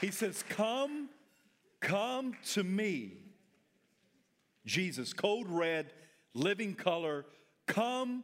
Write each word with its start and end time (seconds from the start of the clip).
He 0.00 0.10
says, 0.10 0.44
Come, 0.48 1.08
come 1.80 2.34
to 2.52 2.62
me. 2.62 3.12
Jesus, 4.66 5.12
code 5.12 5.48
red, 5.48 5.92
living 6.34 6.74
color, 6.74 7.24
come 7.66 8.22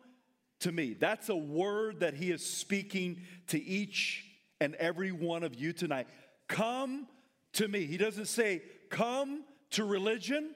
to 0.61 0.73
me. 0.73 0.95
That's 0.95 1.29
a 1.29 1.37
word 1.37 2.01
that 2.01 2.15
he 2.15 2.31
is 2.31 2.45
speaking 2.45 3.23
to 3.49 3.63
each 3.63 4.25
and 4.61 4.75
every 4.77 5.13
one 5.13 5.43
of 5.43 5.55
you 5.55 5.73
tonight. 5.73 6.07
Come 6.49 7.07
to 7.55 7.69
me. 7.69 7.87
He 7.87 7.97
doesn't 7.97 8.27
say, 8.27 8.63
Come 8.91 9.45
to 9.71 9.85
religion. 9.85 10.55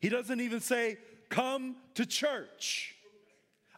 He 0.00 0.08
doesn't 0.08 0.40
even 0.40 0.60
say, 0.60 0.98
Come 1.28 1.76
to 1.94 2.06
church. 2.06 2.94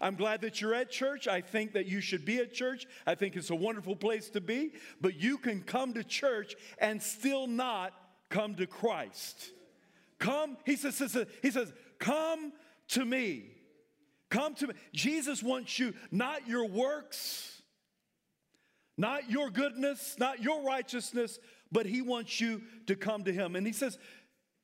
I'm 0.00 0.14
glad 0.14 0.42
that 0.42 0.60
you're 0.60 0.74
at 0.74 0.90
church. 0.90 1.26
I 1.26 1.40
think 1.40 1.72
that 1.72 1.86
you 1.86 2.00
should 2.00 2.24
be 2.24 2.38
at 2.38 2.52
church. 2.52 2.86
I 3.06 3.14
think 3.14 3.36
it's 3.36 3.50
a 3.50 3.54
wonderful 3.54 3.96
place 3.96 4.28
to 4.30 4.40
be. 4.40 4.72
But 5.00 5.20
you 5.20 5.38
can 5.38 5.62
come 5.62 5.94
to 5.94 6.04
church 6.04 6.54
and 6.78 7.02
still 7.02 7.46
not 7.46 7.92
come 8.28 8.54
to 8.56 8.66
Christ. 8.66 9.52
Come, 10.18 10.56
he 10.64 10.76
says, 10.76 10.98
he 11.42 11.50
says, 11.50 11.72
come 11.98 12.52
to 12.88 13.04
me. 13.04 13.44
Come 14.30 14.54
to 14.56 14.68
me. 14.68 14.74
Jesus 14.92 15.42
wants 15.42 15.78
you, 15.78 15.94
not 16.10 16.48
your 16.48 16.66
works, 16.66 17.62
not 18.98 19.30
your 19.30 19.50
goodness, 19.50 20.16
not 20.18 20.42
your 20.42 20.62
righteousness, 20.62 21.38
but 21.70 21.86
he 21.86 22.02
wants 22.02 22.40
you 22.40 22.62
to 22.86 22.96
come 22.96 23.24
to 23.24 23.32
him. 23.32 23.56
And 23.56 23.66
he 23.66 23.72
says, 23.72 23.98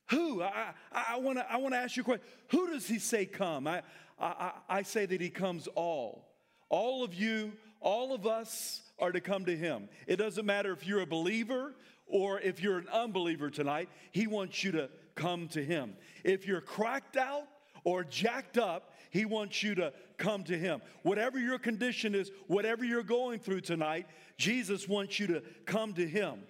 who? 0.09 0.41
I, 0.41 0.73
I, 0.91 1.05
I 1.11 1.17
want 1.19 1.37
to 1.37 1.51
I 1.51 1.57
wanna 1.57 1.77
ask 1.77 1.95
you 1.95 2.01
a 2.01 2.05
question. 2.05 2.25
Who 2.49 2.71
does 2.71 2.87
he 2.87 2.99
say 2.99 3.25
come? 3.25 3.67
I, 3.67 3.83
I, 4.23 4.51
I 4.69 4.81
say 4.83 5.05
that 5.05 5.19
he 5.19 5.29
comes 5.29 5.67
all. 5.75 6.29
All 6.69 7.03
of 7.03 7.13
you, 7.13 7.53
all 7.81 8.13
of 8.13 8.25
us 8.25 8.81
are 8.99 9.11
to 9.11 9.19
come 9.19 9.45
to 9.45 9.55
him. 9.55 9.89
It 10.07 10.15
doesn't 10.15 10.45
matter 10.45 10.71
if 10.71 10.87
you're 10.87 11.01
a 11.01 11.07
believer 11.07 11.75
or 12.07 12.39
if 12.39 12.61
you're 12.61 12.77
an 12.77 12.87
unbeliever 12.87 13.49
tonight, 13.49 13.89
he 14.11 14.27
wants 14.27 14.63
you 14.63 14.71
to 14.73 14.89
come 15.15 15.47
to 15.49 15.63
him. 15.63 15.95
If 16.23 16.47
you're 16.47 16.61
cracked 16.61 17.17
out 17.17 17.47
or 17.83 18.03
jacked 18.03 18.57
up, 18.57 18.93
he 19.09 19.25
wants 19.25 19.61
you 19.61 19.75
to 19.75 19.93
come 20.17 20.43
to 20.45 20.57
him. 20.57 20.81
Whatever 21.03 21.39
your 21.39 21.59
condition 21.59 22.15
is, 22.15 22.31
whatever 22.47 22.83
you're 22.85 23.03
going 23.03 23.39
through 23.39 23.61
tonight, 23.61 24.07
Jesus 24.37 24.87
wants 24.87 25.19
you 25.19 25.27
to 25.27 25.43
come 25.65 25.93
to 25.93 26.07
him. 26.07 26.43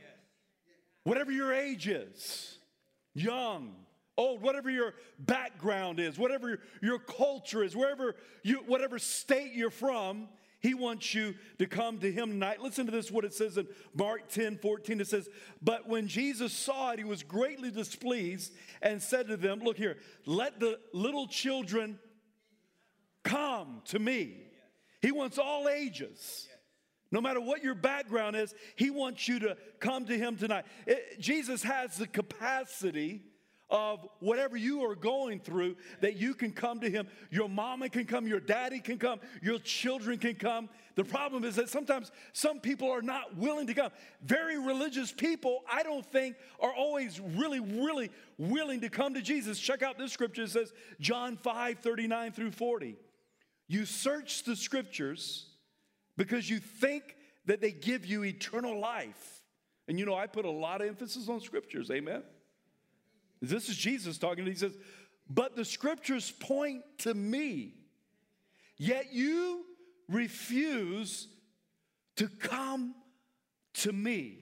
Whatever 1.03 1.31
your 1.31 1.53
age 1.53 1.87
is, 1.87 2.59
young, 3.13 3.75
old, 4.17 4.41
whatever 4.41 4.69
your 4.69 4.93
background 5.19 5.99
is, 5.99 6.17
whatever 6.17 6.49
your, 6.49 6.59
your 6.81 6.99
culture 6.99 7.63
is, 7.63 7.75
wherever 7.75 8.15
you, 8.43 8.57
whatever 8.67 8.99
state 8.99 9.53
you're 9.53 9.69
from, 9.69 10.27
he 10.59 10.73
wants 10.73 11.13
you 11.13 11.35
to 11.59 11.67
come 11.67 11.99
to 11.99 12.09
him 12.11 12.29
tonight. 12.29 12.61
Listen 12.61 12.85
to 12.85 12.91
this, 12.91 13.11
what 13.11 13.25
it 13.25 13.33
says 13.33 13.57
in 13.57 13.67
Mark 13.93 14.29
10 14.29 14.59
14. 14.59 15.01
It 15.01 15.07
says, 15.07 15.27
But 15.61 15.89
when 15.89 16.07
Jesus 16.07 16.53
saw 16.53 16.91
it, 16.91 16.99
he 16.99 17.05
was 17.05 17.21
greatly 17.21 17.69
displeased 17.69 18.53
and 18.81 19.01
said 19.01 19.27
to 19.27 19.35
them, 19.35 19.59
Look 19.59 19.77
here, 19.77 19.97
let 20.25 20.61
the 20.61 20.79
little 20.93 21.27
children 21.27 21.99
come 23.23 23.81
to 23.85 23.99
me. 23.99 24.37
He 25.01 25.11
wants 25.11 25.37
all 25.37 25.67
ages. 25.67 26.47
No 27.11 27.19
matter 27.19 27.41
what 27.41 27.61
your 27.61 27.75
background 27.75 28.37
is, 28.37 28.55
he 28.75 28.89
wants 28.89 29.27
you 29.27 29.39
to 29.39 29.57
come 29.79 30.05
to 30.05 30.17
him 30.17 30.37
tonight. 30.37 30.63
It, 30.87 31.19
Jesus 31.19 31.61
has 31.61 31.97
the 31.97 32.07
capacity 32.07 33.21
of 33.73 34.07
whatever 34.19 34.55
you 34.55 34.85
are 34.85 34.93
going 34.93 35.39
through 35.39 35.75
that 35.99 36.15
you 36.15 36.35
can 36.35 36.51
come 36.51 36.79
to 36.79 36.89
him. 36.89 37.07
Your 37.31 37.49
mama 37.49 37.89
can 37.89 38.05
come, 38.05 38.27
your 38.27 38.39
daddy 38.39 38.79
can 38.79 38.99
come, 38.99 39.19
your 39.41 39.57
children 39.57 40.19
can 40.19 40.35
come. 40.35 40.69
The 40.95 41.03
problem 41.03 41.43
is 41.43 41.55
that 41.55 41.69
sometimes 41.69 42.11
some 42.33 42.59
people 42.59 42.91
are 42.91 43.01
not 43.01 43.35
willing 43.35 43.65
to 43.65 43.73
come. 43.73 43.89
Very 44.21 44.59
religious 44.59 45.11
people, 45.11 45.61
I 45.69 45.81
don't 45.81 46.05
think, 46.05 46.35
are 46.59 46.71
always 46.71 47.19
really, 47.19 47.59
really 47.59 48.11
willing 48.37 48.81
to 48.81 48.89
come 48.89 49.15
to 49.15 49.23
Jesus. 49.23 49.59
Check 49.59 49.81
out 49.81 49.97
this 49.97 50.13
scripture. 50.13 50.43
It 50.43 50.51
says, 50.51 50.71
John 50.99 51.35
5 51.35 51.79
39 51.79 52.31
through 52.31 52.51
40. 52.51 52.95
You 53.67 53.85
search 53.85 54.43
the 54.43 54.55
scriptures 54.55 55.47
because 56.15 56.47
you 56.47 56.59
think 56.59 57.15
that 57.47 57.59
they 57.59 57.71
give 57.71 58.05
you 58.05 58.23
eternal 58.23 58.79
life. 58.79 59.41
And 59.87 59.97
you 59.97 60.05
know, 60.05 60.15
I 60.15 60.27
put 60.27 60.45
a 60.45 60.51
lot 60.51 60.81
of 60.81 60.87
emphasis 60.87 61.27
on 61.27 61.41
scriptures, 61.41 61.89
amen? 61.89 62.21
This 63.49 63.67
is 63.67 63.75
Jesus 63.75 64.17
talking. 64.17 64.45
He 64.45 64.55
says, 64.55 64.77
But 65.29 65.55
the 65.55 65.65
scriptures 65.65 66.31
point 66.31 66.83
to 66.99 67.13
me, 67.13 67.73
yet 68.77 69.11
you 69.11 69.65
refuse 70.07 71.27
to 72.15 72.27
come 72.27 72.95
to 73.73 73.91
me 73.91 74.37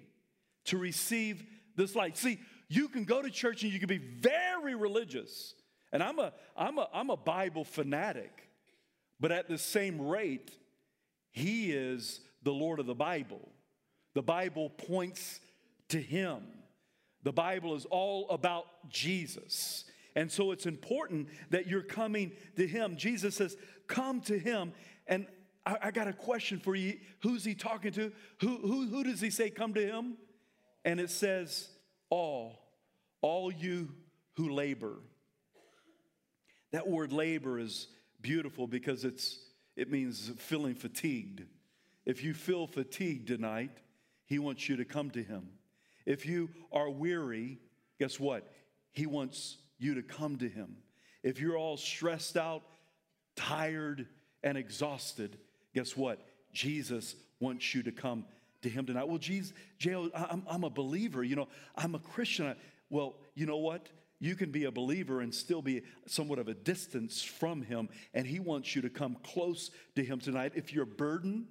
to 0.65 0.77
receive 0.77 1.43
this 1.75 1.95
light. 1.95 2.15
See, 2.17 2.39
you 2.67 2.89
can 2.89 3.03
go 3.05 3.21
to 3.21 3.29
church 3.29 3.63
and 3.63 3.73
you 3.73 3.79
can 3.79 3.89
be 3.89 3.97
very 3.97 4.75
religious. 4.75 5.55
And 5.91 6.03
I'm 6.03 6.19
a, 6.19 6.31
I'm 6.55 6.77
a, 6.77 6.87
I'm 6.93 7.09
a 7.09 7.17
Bible 7.17 7.63
fanatic. 7.63 8.49
But 9.19 9.31
at 9.31 9.49
the 9.49 9.57
same 9.57 9.99
rate, 9.99 10.51
he 11.31 11.71
is 11.71 12.21
the 12.43 12.51
Lord 12.51 12.79
of 12.79 12.85
the 12.85 12.95
Bible. 12.95 13.49
The 14.13 14.21
Bible 14.21 14.69
points 14.69 15.39
to 15.89 15.99
him. 15.99 16.43
The 17.23 17.31
Bible 17.31 17.75
is 17.75 17.85
all 17.85 18.29
about 18.29 18.65
Jesus. 18.89 19.85
And 20.15 20.31
so 20.31 20.51
it's 20.51 20.65
important 20.65 21.29
that 21.51 21.67
you're 21.67 21.83
coming 21.83 22.31
to 22.57 22.67
Him. 22.67 22.95
Jesus 22.97 23.35
says, 23.35 23.57
Come 23.87 24.21
to 24.21 24.37
Him. 24.37 24.73
And 25.07 25.27
I, 25.65 25.77
I, 25.83 25.91
got 25.91 26.07
a 26.07 26.13
question 26.13 26.59
for 26.59 26.75
you. 26.75 26.97
Who's 27.21 27.43
He 27.43 27.55
talking 27.55 27.91
to? 27.93 28.11
Who, 28.41 28.57
who, 28.57 28.87
who 28.87 29.03
does 29.03 29.21
He 29.21 29.29
say, 29.29 29.49
Come 29.49 29.73
to 29.75 29.85
Him? 29.85 30.17
And 30.83 30.99
it 30.99 31.09
says, 31.09 31.69
All, 32.09 32.59
all 33.21 33.51
you 33.51 33.89
who 34.33 34.49
labor. 34.49 34.95
That 36.71 36.87
word 36.87 37.13
labor 37.13 37.59
is 37.59 37.87
beautiful 38.21 38.67
because 38.67 39.03
it's, 39.03 39.39
it 39.75 39.91
means 39.91 40.31
feeling 40.37 40.75
fatigued. 40.75 41.43
If 42.05 42.23
you 42.23 42.33
feel 42.33 42.67
fatigued 42.67 43.27
tonight, 43.27 43.77
He 44.25 44.39
wants 44.39 44.67
you 44.67 44.77
to 44.77 44.85
come 44.85 45.11
to 45.11 45.23
Him. 45.23 45.49
If 46.05 46.25
you 46.25 46.49
are 46.71 46.89
weary, 46.89 47.59
guess 47.99 48.19
what? 48.19 48.51
He 48.91 49.05
wants 49.05 49.57
you 49.77 49.95
to 49.95 50.01
come 50.01 50.37
to 50.37 50.49
Him. 50.49 50.77
If 51.23 51.39
you're 51.39 51.57
all 51.57 51.77
stressed 51.77 52.37
out, 52.37 52.63
tired, 53.35 54.07
and 54.43 54.57
exhausted, 54.57 55.37
guess 55.73 55.95
what? 55.95 56.19
Jesus 56.53 57.15
wants 57.39 57.73
you 57.73 57.83
to 57.83 57.91
come 57.91 58.25
to 58.61 58.69
Him 58.69 58.85
tonight. 58.85 59.07
Well, 59.07 59.17
Jesus, 59.17 59.53
I'm, 59.85 60.43
I'm 60.47 60.63
a 60.63 60.69
believer. 60.69 61.23
You 61.23 61.35
know, 61.35 61.47
I'm 61.75 61.95
a 61.95 61.99
Christian. 61.99 62.55
Well, 62.89 63.15
you 63.35 63.45
know 63.45 63.57
what? 63.57 63.89
You 64.19 64.35
can 64.35 64.51
be 64.51 64.65
a 64.65 64.71
believer 64.71 65.21
and 65.21 65.33
still 65.33 65.63
be 65.63 65.81
somewhat 66.05 66.37
of 66.37 66.47
a 66.47 66.53
distance 66.53 67.23
from 67.23 67.63
Him, 67.63 67.89
and 68.13 68.27
He 68.27 68.39
wants 68.39 68.75
you 68.75 68.83
to 68.83 68.89
come 68.89 69.17
close 69.23 69.71
to 69.95 70.03
Him 70.03 70.19
tonight. 70.19 70.53
If 70.55 70.73
you're 70.73 70.85
burdened 70.85 71.47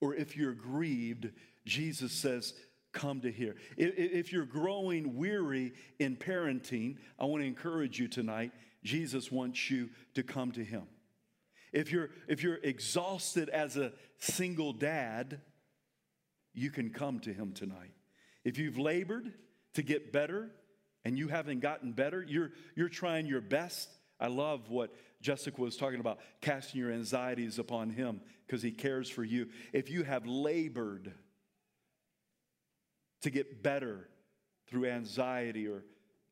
or 0.00 0.14
if 0.14 0.36
you're 0.36 0.54
grieved, 0.54 1.30
Jesus 1.66 2.12
says, 2.12 2.54
come 2.92 3.20
to 3.20 3.30
hear. 3.30 3.56
If 3.76 4.32
you're 4.32 4.46
growing 4.46 5.16
weary 5.16 5.72
in 5.98 6.16
parenting, 6.16 6.96
I 7.18 7.24
want 7.26 7.42
to 7.42 7.46
encourage 7.46 7.98
you 7.98 8.08
tonight. 8.08 8.52
Jesus 8.84 9.30
wants 9.30 9.70
you 9.70 9.90
to 10.14 10.22
come 10.22 10.52
to 10.52 10.64
him. 10.64 10.84
If 11.72 11.92
you're, 11.92 12.10
if 12.28 12.42
you're 12.42 12.58
exhausted 12.62 13.48
as 13.50 13.76
a 13.76 13.92
single 14.18 14.72
dad, 14.72 15.40
you 16.54 16.70
can 16.70 16.90
come 16.90 17.20
to 17.20 17.32
him 17.32 17.52
tonight. 17.52 17.92
If 18.44 18.58
you've 18.58 18.78
labored 18.78 19.32
to 19.74 19.82
get 19.82 20.12
better 20.12 20.50
and 21.04 21.18
you 21.18 21.28
haven't 21.28 21.60
gotten 21.60 21.92
better, 21.92 22.24
you're, 22.26 22.52
you're 22.74 22.88
trying 22.88 23.26
your 23.26 23.40
best. 23.40 23.90
I 24.18 24.28
love 24.28 24.70
what 24.70 24.94
Jessica 25.20 25.60
was 25.60 25.76
talking 25.76 26.00
about, 26.00 26.18
casting 26.40 26.80
your 26.80 26.92
anxieties 26.92 27.58
upon 27.58 27.90
him 27.90 28.20
because 28.46 28.62
he 28.62 28.70
cares 28.70 29.10
for 29.10 29.24
you. 29.24 29.48
If 29.72 29.90
you 29.90 30.04
have 30.04 30.26
labored, 30.26 31.12
to 33.22 33.30
get 33.30 33.62
better 33.62 34.08
through 34.68 34.86
anxiety 34.86 35.66
or 35.66 35.84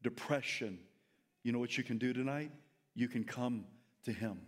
depression, 0.03 0.79
you 1.43 1.53
know 1.53 1.59
what 1.59 1.77
you 1.77 1.85
can 1.85 1.99
do 1.99 2.13
tonight? 2.13 2.51
You 2.95 3.09
can 3.09 3.25
come 3.25 3.65
to 4.05 4.13
Him. 4.13 4.41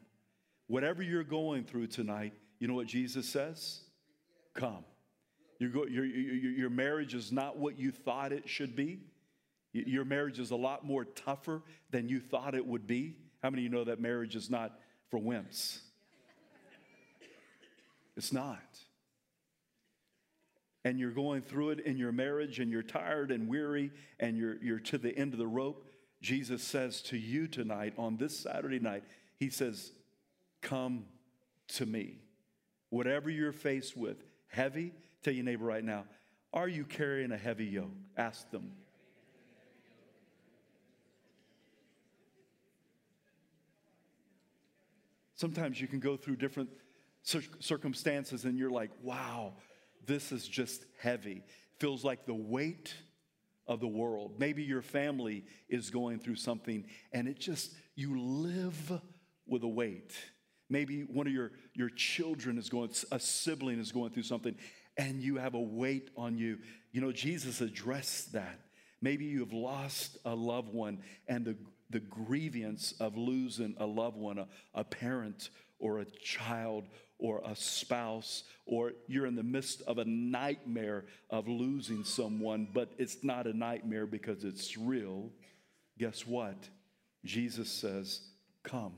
Whatever 0.67 1.02
you're 1.02 1.25
going 1.25 1.64
through 1.64 1.88
tonight, 1.88 2.32
you 2.58 2.69
know 2.69 2.75
what 2.75 2.87
Jesus 2.87 3.29
says? 3.29 3.81
Come. 4.55 4.85
Your, 5.58 5.88
your, 5.88 6.05
your, 6.05 6.52
your 6.52 6.70
marriage 6.70 7.14
is 7.14 7.32
not 7.32 7.56
what 7.56 7.79
you 7.79 7.90
thought 7.90 8.32
it 8.32 8.49
should 8.49 8.76
be. 8.76 9.00
Your 9.73 10.05
marriage 10.05 10.38
is 10.38 10.50
a 10.50 10.56
lot 10.56 10.84
more 10.84 11.05
tougher 11.05 11.62
than 11.91 12.08
you 12.08 12.20
thought 12.20 12.55
it 12.55 12.67
would 12.67 12.87
be. 12.87 13.17
How 13.43 13.50
many 13.50 13.62
of 13.62 13.64
you 13.64 13.79
know 13.79 13.84
that 13.84 14.00
marriage 14.00 14.34
is 14.34 14.50
not 14.50 14.79
for 15.11 15.19
wimps? 15.19 15.81
It's 18.17 18.32
not 18.32 18.58
and 20.88 20.99
you're 20.99 21.11
going 21.11 21.43
through 21.43 21.69
it 21.69 21.81
in 21.81 21.99
your 21.99 22.12
marriage 22.12 22.61
and 22.61 22.70
you're 22.70 22.82
tired 22.82 23.31
and 23.31 23.46
weary 23.46 23.90
and 24.19 24.38
you're, 24.38 24.56
you're 24.62 24.79
to 24.79 24.96
the 24.96 25.14
end 25.14 25.35
of 25.35 25.38
the 25.38 25.46
rope, 25.46 25.85
Jesus 26.23 26.62
says 26.62 27.02
to 27.02 27.19
you 27.19 27.46
tonight, 27.46 27.93
on 27.99 28.17
this 28.17 28.35
Saturday 28.35 28.79
night, 28.79 29.05
He 29.37 29.50
says, 29.50 29.93
Come 30.62 31.05
to 31.75 31.85
me. 31.85 32.20
Whatever 32.88 33.29
you're 33.29 33.52
faced 33.52 33.99
with, 33.99 34.25
heavy, 34.46 34.94
tell 35.23 35.35
your 35.35 35.44
neighbor 35.44 35.67
right 35.67 35.85
now, 35.85 36.06
Are 36.55 36.69
you 36.69 36.87
carrying 36.87 37.32
a 37.32 37.37
heavy 37.37 37.67
yoke? 37.67 37.93
Ask 38.17 38.50
them. 38.50 38.73
Sometimes 45.34 45.82
you 45.82 45.87
can 45.87 46.00
go 46.00 46.17
through 46.17 46.37
different 46.37 46.70
circumstances 47.61 48.46
and 48.46 48.58
you're 48.58 48.70
like, 48.70 48.91
wow, 49.02 49.52
this 50.08 50.32
is 50.32 50.49
just 50.49 50.84
heavy. 51.00 51.43
Feels 51.78 52.02
like 52.02 52.26
the 52.26 52.34
weight 52.34 52.93
of 53.69 53.78
the 53.78 53.87
world. 53.87 54.32
Maybe 54.38 54.64
your 54.64 54.82
family 54.82 55.44
is 55.69 55.90
going 55.90 56.19
through 56.19 56.37
something 56.37 56.87
and 57.12 57.28
it 57.28 57.38
just, 57.38 57.72
you 57.94 58.20
live 58.20 59.00
with 59.46 59.62
a 59.62 59.69
weight. 59.69 60.14
Maybe 60.70 61.02
one 61.02 61.26
of 61.26 61.32
your, 61.32 61.52
your 61.75 61.90
children 61.90 62.58
is 62.58 62.69
going, 62.69 62.90
a 63.12 63.20
sibling 63.20 63.78
is 63.78 63.93
going 63.93 64.10
through 64.10 64.25
something 64.25 64.56
and 64.96 65.22
you 65.22 65.37
have 65.37 65.55
a 65.55 65.60
weight 65.60 66.10
on 66.16 66.37
you. 66.38 66.58
You 66.90 67.00
know, 67.02 67.12
Jesus 67.12 67.60
addressed 67.60 68.32
that. 68.32 68.58
Maybe 69.00 69.26
you 69.26 69.40
have 69.40 69.52
lost 69.52 70.16
a 70.25 70.34
loved 70.34 70.72
one 70.72 71.02
and 71.28 71.44
the, 71.44 71.56
the 71.90 72.00
grievance 72.00 72.94
of 73.00 73.17
losing 73.17 73.75
a 73.79 73.87
loved 73.87 74.17
one, 74.17 74.38
a, 74.38 74.49
a 74.75 74.85
parent 74.85 75.50
or 75.79 76.00
a 76.00 76.05
child 76.05 76.85
or 77.19 77.43
a 77.44 77.56
spouse, 77.56 78.44
or 78.64 78.93
you're 79.08 79.26
in 79.26 79.35
the 79.35 79.43
midst 79.43 79.82
of 79.82 79.99
a 79.99 80.05
nightmare 80.05 81.05
of 81.31 81.49
losing 81.49 82.05
someone, 82.05 82.69
but 82.73 82.93
it's 82.96 83.25
not 83.25 83.46
a 83.46 83.56
nightmare 83.56 84.06
because 84.06 84.44
it's 84.44 84.76
real. 84.76 85.31
Guess 85.99 86.26
what? 86.26 86.56
Jesus 87.25 87.70
says, 87.70 88.20
Come. 88.62 88.93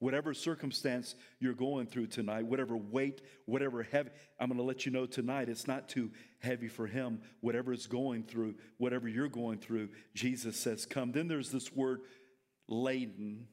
Whatever 0.00 0.34
circumstance 0.34 1.14
you're 1.38 1.54
going 1.54 1.86
through 1.86 2.08
tonight, 2.08 2.46
whatever 2.46 2.76
weight, 2.76 3.20
whatever 3.44 3.82
heavy, 3.82 4.10
I'm 4.40 4.48
going 4.48 4.58
to 4.58 4.64
let 4.64 4.84
you 4.84 4.92
know 4.92 5.06
tonight 5.06 5.48
it's 5.48 5.68
not 5.68 5.88
too 5.88 6.10
heavy 6.40 6.68
for 6.68 6.86
him. 6.86 7.20
Whatever 7.40 7.72
is 7.72 7.86
going 7.86 8.24
through, 8.24 8.54
whatever 8.78 9.08
you're 9.08 9.28
going 9.28 9.58
through, 9.58 9.90
Jesus 10.14 10.56
says, 10.56 10.86
Come. 10.86 11.12
Then 11.12 11.28
there's 11.28 11.50
this 11.50 11.72
word 11.72 12.00
laden. 12.66 13.46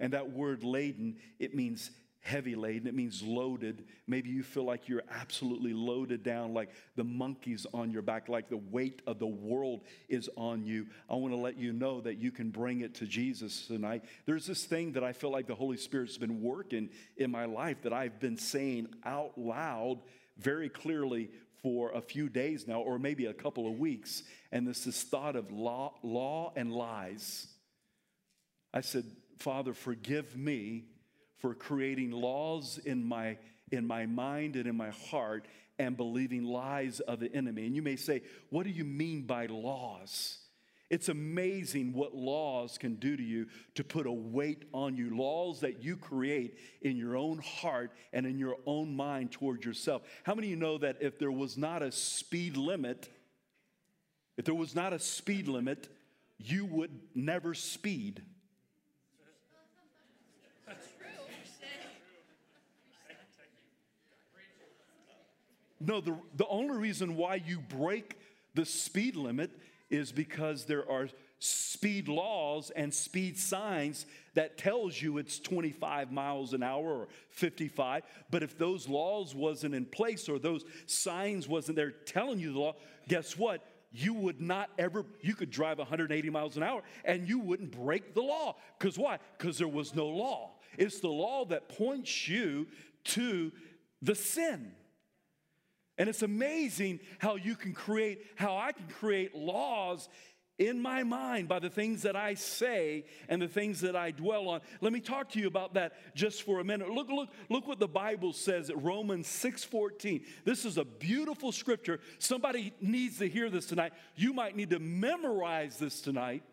And 0.00 0.12
that 0.12 0.32
word 0.32 0.64
laden, 0.64 1.16
it 1.38 1.54
means 1.54 1.90
heavy 2.24 2.54
laden. 2.54 2.88
It 2.88 2.94
means 2.94 3.22
loaded. 3.22 3.84
Maybe 4.06 4.30
you 4.30 4.42
feel 4.42 4.64
like 4.64 4.88
you're 4.88 5.04
absolutely 5.10 5.74
loaded 5.74 6.22
down, 6.22 6.54
like 6.54 6.70
the 6.96 7.04
monkey's 7.04 7.66
on 7.74 7.90
your 7.90 8.00
back, 8.00 8.30
like 8.30 8.48
the 8.48 8.56
weight 8.56 9.02
of 9.06 9.18
the 9.18 9.26
world 9.26 9.82
is 10.08 10.30
on 10.34 10.64
you. 10.64 10.86
I 11.10 11.16
want 11.16 11.34
to 11.34 11.38
let 11.38 11.58
you 11.58 11.74
know 11.74 12.00
that 12.00 12.16
you 12.16 12.30
can 12.30 12.48
bring 12.48 12.80
it 12.80 12.94
to 12.96 13.06
Jesus 13.06 13.66
tonight. 13.66 14.04
There's 14.24 14.46
this 14.46 14.64
thing 14.64 14.92
that 14.92 15.04
I 15.04 15.12
feel 15.12 15.30
like 15.30 15.46
the 15.46 15.54
Holy 15.54 15.76
Spirit's 15.76 16.16
been 16.16 16.40
working 16.40 16.88
in 17.18 17.30
my 17.30 17.44
life 17.44 17.82
that 17.82 17.92
I've 17.92 18.18
been 18.18 18.38
saying 18.38 18.88
out 19.04 19.36
loud 19.36 20.00
very 20.38 20.70
clearly 20.70 21.28
for 21.62 21.92
a 21.92 22.00
few 22.00 22.30
days 22.30 22.66
now, 22.66 22.80
or 22.80 22.98
maybe 22.98 23.26
a 23.26 23.34
couple 23.34 23.66
of 23.66 23.78
weeks. 23.78 24.22
And 24.50 24.66
this 24.66 24.86
is 24.86 25.02
thought 25.02 25.36
of 25.36 25.52
law, 25.52 25.92
law 26.02 26.54
and 26.56 26.72
lies. 26.72 27.48
I 28.72 28.80
said, 28.80 29.04
Father, 29.36 29.74
forgive 29.74 30.38
me 30.38 30.84
for 31.44 31.52
creating 31.52 32.10
laws 32.10 32.80
in 32.86 33.04
my, 33.04 33.36
in 33.70 33.86
my 33.86 34.06
mind 34.06 34.56
and 34.56 34.66
in 34.66 34.74
my 34.74 34.88
heart 35.10 35.46
and 35.78 35.94
believing 35.94 36.42
lies 36.42 37.00
of 37.00 37.20
the 37.20 37.30
enemy. 37.36 37.66
And 37.66 37.76
you 37.76 37.82
may 37.82 37.96
say, 37.96 38.22
What 38.48 38.64
do 38.64 38.70
you 38.70 38.82
mean 38.82 39.26
by 39.26 39.44
laws? 39.44 40.38
It's 40.88 41.10
amazing 41.10 41.92
what 41.92 42.14
laws 42.14 42.78
can 42.78 42.94
do 42.94 43.14
to 43.14 43.22
you 43.22 43.48
to 43.74 43.84
put 43.84 44.06
a 44.06 44.12
weight 44.12 44.64
on 44.72 44.96
you. 44.96 45.14
Laws 45.14 45.60
that 45.60 45.82
you 45.82 45.98
create 45.98 46.56
in 46.80 46.96
your 46.96 47.14
own 47.14 47.40
heart 47.40 47.90
and 48.14 48.24
in 48.24 48.38
your 48.38 48.56
own 48.64 48.96
mind 48.96 49.30
toward 49.30 49.66
yourself. 49.66 50.00
How 50.22 50.34
many 50.34 50.46
of 50.46 50.50
you 50.52 50.56
know 50.56 50.78
that 50.78 50.96
if 51.02 51.18
there 51.18 51.30
was 51.30 51.58
not 51.58 51.82
a 51.82 51.92
speed 51.92 52.56
limit, 52.56 53.10
if 54.38 54.46
there 54.46 54.54
was 54.54 54.74
not 54.74 54.94
a 54.94 54.98
speed 54.98 55.46
limit, 55.46 55.90
you 56.38 56.64
would 56.64 56.98
never 57.14 57.52
speed? 57.52 58.22
No, 65.86 66.00
the, 66.00 66.16
the 66.36 66.46
only 66.46 66.76
reason 66.78 67.16
why 67.16 67.36
you 67.36 67.60
break 67.60 68.18
the 68.54 68.64
speed 68.64 69.16
limit 69.16 69.50
is 69.90 70.12
because 70.12 70.64
there 70.64 70.88
are 70.90 71.08
speed 71.38 72.08
laws 72.08 72.70
and 72.70 72.92
speed 72.92 73.36
signs 73.36 74.06
that 74.34 74.56
tells 74.56 75.00
you 75.00 75.18
it's 75.18 75.38
25 75.38 76.10
miles 76.10 76.54
an 76.54 76.62
hour 76.62 77.00
or 77.00 77.08
55 77.30 78.02
but 78.30 78.42
if 78.42 78.56
those 78.56 78.88
laws 78.88 79.34
wasn't 79.34 79.74
in 79.74 79.84
place 79.84 80.28
or 80.28 80.38
those 80.38 80.64
signs 80.86 81.46
wasn't 81.46 81.76
there 81.76 81.90
telling 81.90 82.38
you 82.38 82.52
the 82.52 82.58
law 82.58 82.74
guess 83.08 83.36
what? 83.36 83.62
You 83.92 84.14
would 84.14 84.40
not 84.40 84.70
ever 84.78 85.04
you 85.20 85.34
could 85.34 85.50
drive 85.50 85.78
180 85.78 86.30
miles 86.30 86.56
an 86.56 86.62
hour 86.62 86.82
and 87.04 87.28
you 87.28 87.38
wouldn't 87.38 87.70
break 87.70 88.14
the 88.14 88.22
law. 88.22 88.56
Because 88.78 88.98
why? 88.98 89.18
Because 89.38 89.58
there 89.58 89.68
was 89.68 89.94
no 89.94 90.08
law. 90.08 90.52
It's 90.76 91.00
the 91.00 91.08
law 91.08 91.44
that 91.46 91.68
points 91.68 92.26
you 92.26 92.66
to 93.04 93.52
the 94.02 94.14
sin 94.14 94.72
and 95.98 96.08
it's 96.08 96.22
amazing 96.22 97.00
how 97.18 97.36
you 97.36 97.54
can 97.54 97.72
create, 97.72 98.24
how 98.36 98.56
I 98.56 98.72
can 98.72 98.86
create 98.88 99.34
laws 99.34 100.08
in 100.58 100.80
my 100.80 101.02
mind 101.02 101.48
by 101.48 101.58
the 101.58 101.70
things 101.70 102.02
that 102.02 102.14
I 102.14 102.34
say 102.34 103.04
and 103.28 103.42
the 103.42 103.48
things 103.48 103.80
that 103.80 103.96
I 103.96 104.12
dwell 104.12 104.48
on. 104.48 104.60
Let 104.80 104.92
me 104.92 105.00
talk 105.00 105.30
to 105.30 105.40
you 105.40 105.48
about 105.48 105.74
that 105.74 105.94
just 106.14 106.42
for 106.42 106.60
a 106.60 106.64
minute. 106.64 106.90
Look, 106.90 107.08
look, 107.08 107.30
look 107.48 107.66
what 107.66 107.80
the 107.80 107.88
Bible 107.88 108.32
says 108.32 108.70
at 108.70 108.82
Romans 108.82 109.26
6:14. 109.26 110.24
This 110.44 110.64
is 110.64 110.78
a 110.78 110.84
beautiful 110.84 111.50
scripture. 111.50 112.00
Somebody 112.18 112.72
needs 112.80 113.18
to 113.18 113.28
hear 113.28 113.50
this 113.50 113.66
tonight. 113.66 113.92
You 114.14 114.32
might 114.32 114.56
need 114.56 114.70
to 114.70 114.78
memorize 114.78 115.78
this 115.78 116.00
tonight. 116.00 116.44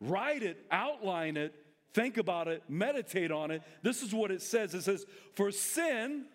Write 0.00 0.42
it, 0.42 0.64
outline 0.70 1.36
it, 1.36 1.54
think 1.92 2.16
about 2.16 2.48
it, 2.48 2.62
meditate 2.68 3.30
on 3.30 3.50
it. 3.50 3.62
This 3.82 4.02
is 4.02 4.14
what 4.14 4.30
it 4.30 4.42
says. 4.42 4.74
It 4.74 4.82
says, 4.82 5.04
"For 5.34 5.50
sin 5.50 6.26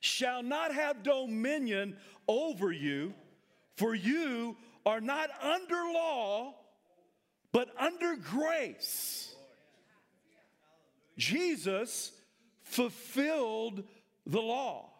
shall 0.00 0.42
not 0.42 0.74
have 0.74 1.02
dominion 1.02 1.96
over 2.26 2.72
you, 2.72 3.14
for 3.76 3.94
you 3.94 4.56
are 4.86 5.00
not 5.00 5.30
under 5.42 5.74
law, 5.92 6.54
but 7.52 7.68
under 7.78 8.16
grace. 8.16 9.34
Jesus 11.16 12.12
fulfilled 12.62 13.82
the 14.26 14.40
law. 14.40 14.90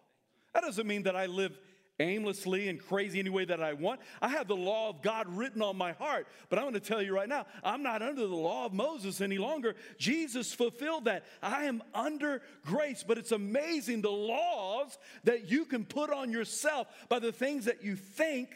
That 0.54 0.62
doesn't 0.62 0.86
mean 0.86 1.04
that 1.04 1.14
I 1.14 1.26
live 1.26 1.58
aimlessly 2.00 2.68
and 2.68 2.78
crazy 2.78 3.18
any 3.18 3.30
way 3.30 3.44
that 3.44 3.62
I 3.62 3.72
want. 3.72 4.00
I 4.22 4.28
have 4.28 4.48
the 4.48 4.56
law 4.56 4.90
of 4.90 5.02
God 5.02 5.26
written 5.28 5.62
on 5.62 5.76
my 5.76 5.92
heart. 5.92 6.26
But 6.48 6.58
I'm 6.58 6.64
going 6.64 6.74
to 6.74 6.80
tell 6.80 7.02
you 7.02 7.14
right 7.14 7.28
now, 7.28 7.46
I'm 7.64 7.82
not 7.82 8.02
under 8.02 8.26
the 8.26 8.34
law 8.34 8.66
of 8.66 8.72
Moses 8.72 9.20
any 9.20 9.38
longer. 9.38 9.74
Jesus 9.98 10.52
fulfilled 10.52 11.06
that. 11.06 11.24
I 11.42 11.64
am 11.64 11.82
under 11.94 12.42
grace. 12.64 13.04
But 13.06 13.18
it's 13.18 13.32
amazing 13.32 14.02
the 14.02 14.10
laws 14.10 14.98
that 15.24 15.50
you 15.50 15.64
can 15.64 15.84
put 15.84 16.10
on 16.10 16.30
yourself 16.30 16.86
by 17.08 17.18
the 17.18 17.32
things 17.32 17.64
that 17.64 17.82
you 17.82 17.96
think 17.96 18.50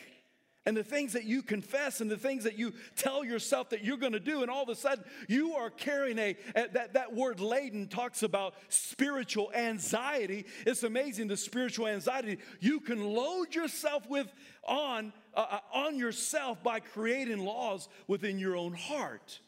and 0.65 0.77
the 0.77 0.85
things 0.85 1.13
that 1.15 1.25
you 1.25 1.43
confess 1.43 2.01
and 2.01 2.11
the 2.11 2.17
things 2.17 2.45
that 2.45 2.57
you 2.57 2.73
tell 2.97 3.25
yourself 3.25 3.71
that 3.71 3.85
you're 3.85 3.97
going 3.97 4.13
to 4.13 4.21
do 4.21 4.43
and 4.43 4.51
all 4.51 4.63
of 4.63 4.69
a 4.69 4.75
sudden 4.75 5.05
you 5.29 5.55
are 5.55 5.71
carrying 5.71 6.19
a, 6.19 6.37
that, 6.55 6.93
that 6.93 7.15
word 7.15 7.41
laden 7.41 7.89
talks 7.89 8.23
about 8.23 8.55
spiritual 8.69 9.51
anxiety. 9.55 10.47
It's 10.67 10.85
amazing 10.85 11.29
the 11.29 11.37
spiritual 11.37 11.89
anxiety. 11.89 12.39
You 12.61 12.81
can 12.81 13.03
load 13.03 13.55
yourself 13.55 14.09
with 14.09 14.33
on 14.65 15.13
uh, 15.35 15.47
uh 15.51 15.59
on 15.75 15.99
yourself 15.99 16.63
by 16.63 16.79
creating 16.79 17.39
laws 17.39 17.89
within 18.07 18.39
your 18.39 18.57
own 18.57 18.75
heart. 18.75 19.41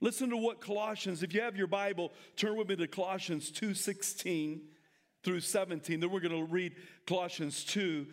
Listen 0.00 0.30
to 0.30 0.36
what 0.36 0.60
colossians 0.60 1.22
if 1.22 1.32
you 1.32 1.40
have 1.40 1.56
your 1.56 1.66
bible 1.66 2.12
turn 2.36 2.56
with 2.56 2.68
me 2.68 2.76
to 2.76 2.86
colossians 2.86 3.50
2 3.50 3.72
16 3.72 4.60
through 5.22 5.40
17 5.40 6.00
then 6.00 6.10
we're 6.10 6.20
going 6.20 6.46
to 6.46 6.50
read 6.50 6.74
colossians 7.06 7.64
2 7.64 8.06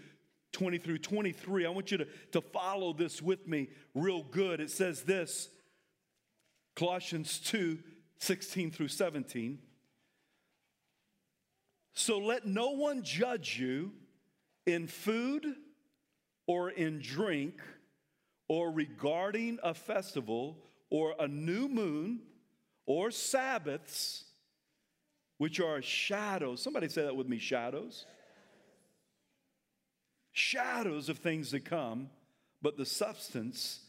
20 0.54 0.78
through 0.78 1.00
23. 1.00 1.66
I 1.66 1.70
want 1.70 1.92
you 1.92 1.98
to, 2.00 2.08
to 2.32 2.42
follow 2.42 2.94
this 2.94 3.22
with 3.22 3.48
me 3.48 3.70
real 3.94 4.24
good. 4.24 4.60
It 4.60 4.72
says 4.72 5.04
this 5.04 5.50
Colossians 6.76 7.40
2 7.40 7.80
16 8.20 8.72
through 8.72 8.88
17. 8.88 9.60
So 11.94 12.18
let 12.18 12.46
no 12.46 12.72
one 12.72 13.04
judge 13.04 13.60
you 13.60 13.92
in 14.66 14.88
food 14.88 15.46
or 16.48 16.72
in 16.72 17.00
drink 17.00 17.60
or 18.48 18.72
regarding 18.72 19.60
a 19.64 19.74
festival 19.74 20.58
or 20.90 21.14
a 21.20 21.28
new 21.28 21.68
moon 21.68 22.22
or 22.86 23.12
Sabbaths, 23.12 24.24
which 25.38 25.60
are 25.60 25.82
shadows. 25.82 26.62
Somebody 26.62 26.88
say 26.88 27.04
that 27.04 27.16
with 27.16 27.28
me 27.28 27.38
shadows 27.38 28.06
shadows 30.38 31.10
of 31.10 31.18
things 31.18 31.52
to 31.52 31.60
come, 31.60 32.10
but 32.62 32.78
the 32.78 32.86
substance 32.86 33.80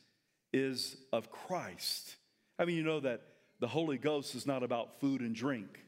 is 0.52 0.96
of 1.12 1.30
Christ. 1.30 2.16
I 2.58 2.64
mean, 2.64 2.76
you 2.76 2.82
know 2.82 3.00
that 3.00 3.22
the 3.60 3.68
Holy 3.68 3.98
Ghost 3.98 4.34
is 4.34 4.46
not 4.46 4.62
about 4.62 5.00
food 5.00 5.20
and 5.20 5.34
drink. 5.34 5.84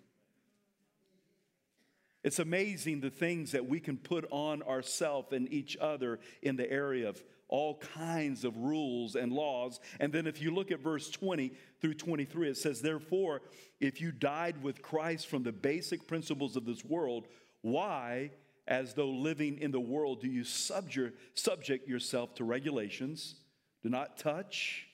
It's 2.22 2.38
amazing 2.38 3.00
the 3.00 3.10
things 3.10 3.52
that 3.52 3.66
we 3.66 3.80
can 3.80 3.96
put 3.96 4.26
on 4.30 4.62
ourselves 4.62 5.32
and 5.32 5.50
each 5.50 5.76
other 5.78 6.18
in 6.42 6.56
the 6.56 6.70
area 6.70 7.08
of 7.08 7.22
all 7.48 7.78
kinds 7.78 8.44
of 8.44 8.56
rules 8.58 9.16
and 9.16 9.32
laws. 9.32 9.80
And 9.98 10.12
then 10.12 10.26
if 10.26 10.42
you 10.42 10.54
look 10.54 10.70
at 10.70 10.80
verse 10.80 11.08
20 11.10 11.52
through 11.80 11.94
23, 11.94 12.50
it 12.50 12.56
says, 12.58 12.82
Therefore, 12.82 13.40
if 13.80 14.00
you 14.00 14.12
died 14.12 14.62
with 14.62 14.82
Christ 14.82 15.26
from 15.26 15.42
the 15.42 15.52
basic 15.52 16.06
principles 16.06 16.56
of 16.56 16.66
this 16.66 16.84
world, 16.84 17.26
why, 17.62 18.30
as 18.70 18.94
though 18.94 19.10
living 19.10 19.58
in 19.58 19.72
the 19.72 19.80
world, 19.80 20.20
do 20.20 20.28
you 20.28 20.44
subject, 20.44 21.88
yourself 21.88 22.34
to 22.36 22.44
regulations? 22.44 23.34
Do 23.82 23.88
not 23.88 24.16
touch, 24.16 24.86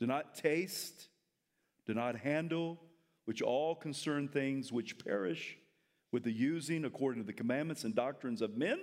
do 0.00 0.06
not 0.06 0.34
taste, 0.34 1.08
do 1.86 1.92
not 1.92 2.16
handle, 2.16 2.80
which 3.26 3.42
all 3.42 3.74
concern 3.74 4.26
things 4.26 4.72
which 4.72 4.98
perish 5.04 5.58
with 6.10 6.24
the 6.24 6.32
using 6.32 6.84
according 6.84 7.22
to 7.22 7.26
the 7.26 7.32
commandments 7.32 7.84
and 7.84 7.94
doctrines 7.94 8.40
of 8.40 8.56
men. 8.56 8.80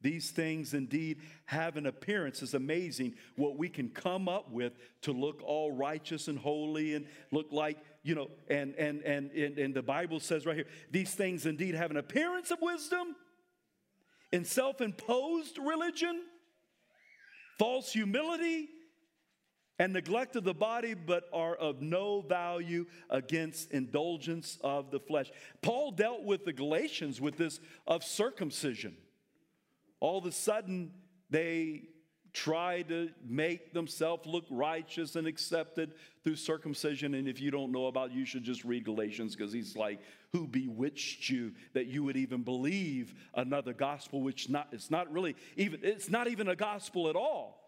These 0.00 0.30
things 0.30 0.74
indeed 0.74 1.22
have 1.46 1.76
an 1.76 1.86
appearance. 1.86 2.40
It's 2.42 2.54
amazing 2.54 3.14
what 3.36 3.56
we 3.56 3.68
can 3.68 3.88
come 3.88 4.28
up 4.28 4.50
with 4.50 4.74
to 5.02 5.12
look 5.12 5.42
all 5.42 5.72
righteous 5.72 6.28
and 6.28 6.38
holy 6.38 6.94
and 6.94 7.06
look 7.32 7.48
like, 7.50 7.78
you 8.02 8.14
know, 8.14 8.28
and 8.48 8.74
and 8.76 9.02
and 9.02 9.30
and, 9.32 9.74
the 9.74 9.82
Bible 9.82 10.20
says 10.20 10.46
right 10.46 10.56
here, 10.56 10.66
these 10.90 11.14
things 11.14 11.46
indeed 11.46 11.74
have 11.74 11.90
an 11.90 11.96
appearance 11.96 12.50
of 12.50 12.58
wisdom 12.60 13.16
in 14.32 14.44
self-imposed 14.44 15.58
religion, 15.58 16.22
false 17.58 17.92
humility, 17.92 18.68
and 19.78 19.92
neglect 19.92 20.36
of 20.36 20.44
the 20.44 20.54
body, 20.54 20.94
but 20.94 21.24
are 21.32 21.54
of 21.54 21.80
no 21.80 22.20
value 22.20 22.86
against 23.10 23.70
indulgence 23.72 24.58
of 24.62 24.90
the 24.90 25.00
flesh. 25.00 25.30
Paul 25.62 25.92
dealt 25.92 26.24
with 26.24 26.44
the 26.44 26.52
Galatians 26.52 27.20
with 27.20 27.36
this 27.36 27.60
of 27.86 28.02
circumcision. 28.02 28.96
All 30.00 30.18
of 30.18 30.26
a 30.26 30.32
sudden, 30.32 30.92
they 31.30 31.82
try 32.38 32.82
to 32.82 33.10
make 33.26 33.72
themselves 33.72 34.24
look 34.26 34.44
righteous 34.48 35.16
and 35.16 35.26
accepted 35.26 35.92
through 36.22 36.36
circumcision. 36.36 37.14
And 37.14 37.26
if 37.26 37.40
you 37.40 37.50
don't 37.50 37.72
know 37.72 37.86
about 37.86 38.10
it, 38.10 38.14
you 38.14 38.24
should 38.24 38.44
just 38.44 38.64
read 38.64 38.84
Galatians 38.84 39.34
because 39.34 39.52
he's 39.52 39.76
like, 39.76 39.98
Who 40.32 40.46
bewitched 40.46 41.28
you 41.28 41.52
that 41.72 41.86
you 41.86 42.04
would 42.04 42.16
even 42.16 42.42
believe 42.42 43.12
another 43.34 43.72
gospel, 43.72 44.22
which 44.22 44.48
not 44.48 44.68
it's 44.72 44.90
not 44.90 45.12
really 45.12 45.34
even 45.56 45.80
it's 45.82 46.08
not 46.08 46.28
even 46.28 46.48
a 46.48 46.56
gospel 46.56 47.08
at 47.08 47.16
all. 47.16 47.60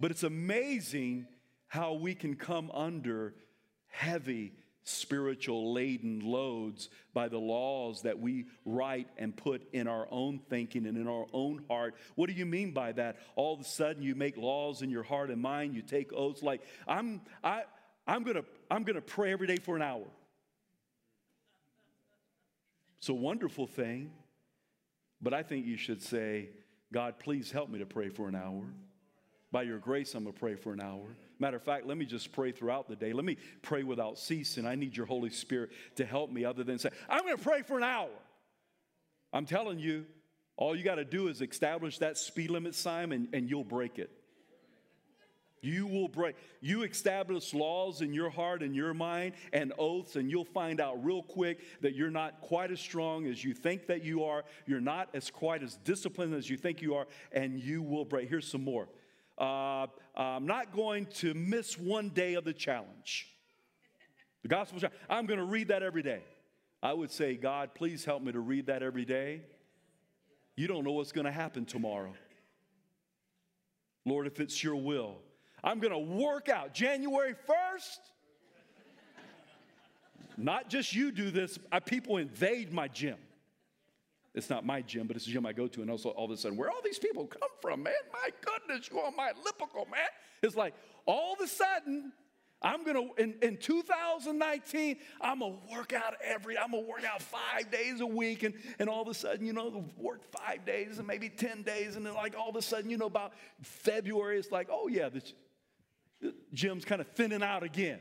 But 0.00 0.10
it's 0.10 0.22
amazing 0.22 1.26
how 1.68 1.92
we 1.92 2.14
can 2.14 2.34
come 2.34 2.70
under 2.70 3.34
heavy 3.88 4.52
spiritual 4.84 5.72
laden 5.72 6.20
loads 6.20 6.88
by 7.14 7.28
the 7.28 7.38
laws 7.38 8.02
that 8.02 8.18
we 8.18 8.46
write 8.64 9.08
and 9.16 9.36
put 9.36 9.62
in 9.72 9.86
our 9.86 10.08
own 10.10 10.40
thinking 10.50 10.86
and 10.86 10.96
in 10.96 11.06
our 11.06 11.26
own 11.32 11.64
heart. 11.68 11.94
What 12.14 12.28
do 12.28 12.32
you 12.32 12.46
mean 12.46 12.72
by 12.72 12.92
that? 12.92 13.18
All 13.36 13.54
of 13.54 13.60
a 13.60 13.64
sudden 13.64 14.02
you 14.02 14.14
make 14.14 14.36
laws 14.36 14.82
in 14.82 14.90
your 14.90 15.02
heart 15.02 15.30
and 15.30 15.40
mind, 15.40 15.74
you 15.74 15.82
take 15.82 16.12
oaths 16.12 16.42
like 16.42 16.62
I'm 16.86 17.20
I 17.44 17.62
I'm 18.06 18.24
to 18.24 18.44
I'm 18.70 18.84
to 18.84 19.00
pray 19.00 19.32
every 19.32 19.46
day 19.46 19.56
for 19.56 19.76
an 19.76 19.82
hour. 19.82 20.06
It's 22.98 23.08
a 23.08 23.14
wonderful 23.14 23.66
thing, 23.66 24.12
but 25.20 25.34
I 25.34 25.42
think 25.42 25.66
you 25.66 25.76
should 25.76 26.02
say, 26.02 26.50
God, 26.92 27.18
please 27.18 27.50
help 27.50 27.68
me 27.68 27.80
to 27.80 27.86
pray 27.86 28.08
for 28.08 28.28
an 28.28 28.36
hour. 28.36 28.62
By 29.52 29.62
your 29.62 29.78
grace, 29.78 30.14
I'm 30.14 30.24
going 30.24 30.32
to 30.32 30.40
pray 30.40 30.54
for 30.54 30.72
an 30.72 30.80
hour. 30.80 31.14
Matter 31.38 31.58
of 31.58 31.62
fact, 31.62 31.86
let 31.86 31.98
me 31.98 32.06
just 32.06 32.32
pray 32.32 32.52
throughout 32.52 32.88
the 32.88 32.96
day. 32.96 33.12
Let 33.12 33.26
me 33.26 33.36
pray 33.60 33.82
without 33.82 34.18
ceasing. 34.18 34.66
I 34.66 34.74
need 34.74 34.96
your 34.96 35.04
Holy 35.04 35.28
Spirit 35.28 35.70
to 35.96 36.06
help 36.06 36.30
me, 36.30 36.44
other 36.44 36.64
than 36.64 36.78
say, 36.78 36.88
I'm 37.08 37.22
going 37.22 37.36
to 37.36 37.42
pray 37.42 37.60
for 37.60 37.76
an 37.76 37.84
hour. 37.84 38.08
I'm 39.30 39.44
telling 39.44 39.78
you, 39.78 40.06
all 40.56 40.74
you 40.74 40.82
got 40.82 40.94
to 40.94 41.04
do 41.04 41.28
is 41.28 41.42
establish 41.42 41.98
that 41.98 42.16
speed 42.16 42.50
limit 42.50 42.74
sign 42.74 43.12
and, 43.12 43.28
and 43.34 43.48
you'll 43.48 43.64
break 43.64 43.98
it. 43.98 44.10
You 45.60 45.86
will 45.86 46.08
break. 46.08 46.34
You 46.60 46.82
establish 46.82 47.54
laws 47.54 48.00
in 48.00 48.12
your 48.12 48.30
heart 48.30 48.62
and 48.62 48.74
your 48.74 48.94
mind 48.94 49.34
and 49.52 49.72
oaths, 49.78 50.16
and 50.16 50.28
you'll 50.30 50.44
find 50.44 50.80
out 50.80 51.04
real 51.04 51.22
quick 51.22 51.60
that 51.82 51.94
you're 51.94 52.10
not 52.10 52.40
quite 52.40 52.72
as 52.72 52.80
strong 52.80 53.26
as 53.26 53.44
you 53.44 53.54
think 53.54 53.86
that 53.86 54.02
you 54.02 54.24
are. 54.24 54.44
You're 54.66 54.80
not 54.80 55.10
as 55.14 55.30
quite 55.30 55.62
as 55.62 55.76
disciplined 55.84 56.34
as 56.34 56.50
you 56.50 56.56
think 56.56 56.82
you 56.82 56.96
are, 56.96 57.06
and 57.30 57.60
you 57.60 57.80
will 57.80 58.04
break. 58.04 58.28
Here's 58.28 58.48
some 58.48 58.64
more 58.64 58.88
uh, 59.38 59.86
I'm 60.16 60.46
not 60.46 60.74
going 60.74 61.06
to 61.16 61.34
miss 61.34 61.78
one 61.78 62.10
day 62.10 62.34
of 62.34 62.44
the 62.44 62.52
challenge. 62.52 63.28
The 64.42 64.48
gospel 64.48 64.80
challenge. 64.80 64.98
I'm 65.08 65.26
going 65.26 65.38
to 65.38 65.46
read 65.46 65.68
that 65.68 65.82
every 65.82 66.02
day. 66.02 66.22
I 66.82 66.92
would 66.92 67.10
say, 67.10 67.36
God, 67.36 67.74
please 67.74 68.04
help 68.04 68.22
me 68.22 68.32
to 68.32 68.40
read 68.40 68.66
that 68.66 68.82
every 68.82 69.04
day. 69.04 69.42
You 70.56 70.66
don't 70.66 70.84
know 70.84 70.92
what's 70.92 71.12
going 71.12 71.24
to 71.24 71.32
happen 71.32 71.64
tomorrow. 71.64 72.12
Lord, 74.04 74.26
if 74.26 74.40
it's 74.40 74.62
your 74.62 74.76
will, 74.76 75.18
I'm 75.62 75.78
going 75.78 75.92
to 75.92 75.98
work 75.98 76.48
out 76.48 76.74
January 76.74 77.34
1st. 77.34 77.98
Not 80.36 80.68
just 80.68 80.94
you 80.94 81.12
do 81.12 81.30
this, 81.30 81.58
people 81.86 82.16
invade 82.16 82.72
my 82.72 82.88
gym. 82.88 83.18
It's 84.34 84.48
not 84.48 84.64
my 84.64 84.80
gym, 84.80 85.06
but 85.06 85.16
it's 85.16 85.26
a 85.26 85.30
gym 85.30 85.44
I 85.44 85.52
go 85.52 85.66
to. 85.66 85.82
And 85.82 85.90
also, 85.90 86.08
all 86.10 86.24
of 86.24 86.30
a 86.30 86.36
sudden, 86.36 86.56
where 86.56 86.70
all 86.70 86.80
these 86.82 86.98
people 86.98 87.26
come 87.26 87.50
from, 87.60 87.82
man? 87.82 87.92
My 88.12 88.30
goodness, 88.40 88.88
you 88.90 88.98
are 88.98 89.12
my 89.12 89.32
elliptical, 89.38 89.86
man. 89.90 90.08
It's 90.42 90.56
like 90.56 90.74
all 91.04 91.34
of 91.34 91.40
a 91.40 91.46
sudden, 91.46 92.12
I'm 92.62 92.84
gonna 92.84 93.12
in, 93.18 93.34
in 93.42 93.56
2019, 93.58 94.96
I'm 95.20 95.40
gonna 95.40 95.56
work 95.70 95.92
out 95.92 96.14
every, 96.24 96.56
I'm 96.56 96.70
gonna 96.70 96.86
work 96.86 97.04
out 97.04 97.20
five 97.20 97.70
days 97.70 98.00
a 98.00 98.06
week, 98.06 98.42
and, 98.42 98.54
and 98.78 98.88
all 98.88 99.02
of 99.02 99.08
a 99.08 99.14
sudden, 99.14 99.44
you 99.44 99.52
know, 99.52 99.84
work 99.98 100.22
five 100.30 100.64
days 100.64 100.98
and 100.98 101.06
maybe 101.06 101.28
10 101.28 101.62
days, 101.62 101.96
and 101.96 102.06
then 102.06 102.14
like 102.14 102.34
all 102.38 102.48
of 102.48 102.56
a 102.56 102.62
sudden, 102.62 102.88
you 102.88 102.96
know, 102.96 103.06
about 103.06 103.32
February, 103.60 104.38
it's 104.38 104.52
like, 104.52 104.68
oh 104.70 104.88
yeah, 104.88 105.08
the, 105.08 105.22
the 106.20 106.34
gym's 106.54 106.84
kind 106.84 107.00
of 107.00 107.08
thinning 107.08 107.42
out 107.42 107.64
again. 107.64 107.98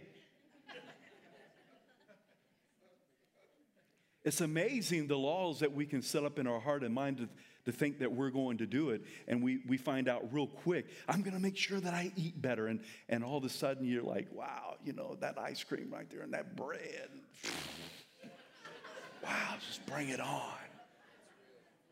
It's 4.24 4.42
amazing 4.42 5.08
the 5.08 5.18
laws 5.18 5.60
that 5.60 5.74
we 5.74 5.86
can 5.86 6.02
set 6.02 6.24
up 6.24 6.38
in 6.38 6.46
our 6.46 6.60
heart 6.60 6.84
and 6.84 6.94
mind 6.94 7.18
to, 7.18 7.30
to 7.66 7.72
think 7.72 8.00
that 8.00 8.12
we're 8.12 8.30
going 8.30 8.58
to 8.60 8.68
do 8.68 8.92
it. 8.92 9.04
And 9.28 9.42
we, 9.42 9.62
we 9.68 9.78
find 9.78 10.08
out 10.08 10.32
real 10.32 10.48
quick, 10.48 10.88
I'm 11.08 11.22
going 11.22 11.34
to 11.36 11.42
make 11.42 11.58
sure 11.58 11.80
that 11.80 11.94
I 11.94 12.12
eat 12.16 12.40
better. 12.40 12.68
And, 12.68 12.82
and 13.10 13.24
all 13.24 13.38
of 13.38 13.44
a 13.46 13.50
sudden 13.50 13.86
you're 13.86 14.04
like, 14.04 14.28
wow, 14.32 14.76
you 14.86 14.94
know, 14.94 15.18
that 15.22 15.40
ice 15.40 15.64
cream 15.64 15.90
right 15.92 16.10
there 16.10 16.22
and 16.22 16.34
that 16.34 16.56
bread. 16.56 17.10
wow, 19.24 19.56
just 19.68 19.86
bring 19.88 20.10
it 20.10 20.20
on. 20.20 20.52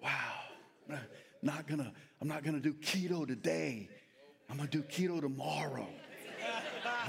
Wow. 0.03 0.99
Not 1.41 1.67
gonna, 1.67 1.93
I'm 2.21 2.27
not 2.27 2.43
gonna 2.43 2.59
do 2.59 2.73
keto 2.73 3.25
today. 3.25 3.89
I'm 4.49 4.57
gonna 4.57 4.69
do 4.69 4.83
keto 4.83 5.21
tomorrow. 5.21 5.87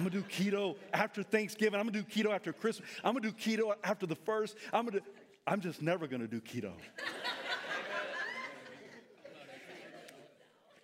I'm 0.00 0.06
gonna 0.06 0.10
do 0.10 0.22
keto 0.22 0.76
after 0.92 1.22
Thanksgiving. 1.22 1.78
I'm 1.78 1.86
gonna 1.86 2.02
do 2.02 2.04
keto 2.04 2.34
after 2.34 2.52
Christmas. 2.52 2.88
I'm 3.04 3.14
gonna 3.14 3.30
do 3.30 3.32
keto 3.32 3.74
after 3.84 4.06
the 4.06 4.16
first. 4.16 4.56
I'm 4.72 4.86
gonna, 4.86 5.00
I'm 5.46 5.60
just 5.60 5.82
never 5.82 6.06
gonna 6.06 6.26
do 6.26 6.40
keto. 6.40 6.72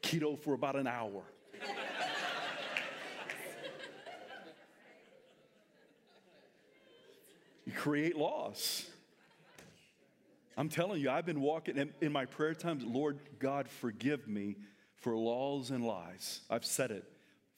keto 0.03 0.39
for 0.39 0.55
about 0.55 0.77
an 0.77 0.87
hour. 0.87 1.23
you 7.65 7.73
create 7.73 8.17
laws. 8.17 8.87
I'm 10.57 10.69
telling 10.69 11.01
you, 11.03 11.11
I've 11.11 11.27
been 11.27 11.41
walking 11.41 11.77
in, 11.77 11.93
in 12.01 12.13
my 12.13 12.25
prayer 12.25 12.55
times, 12.55 12.85
Lord 12.85 13.19
God, 13.39 13.69
forgive 13.69 14.27
me 14.27 14.57
for 14.97 15.17
laws 15.17 15.71
and 15.71 15.85
lies. 15.85 16.41
I've 16.49 16.65
said 16.65 16.91
it. 16.91 17.05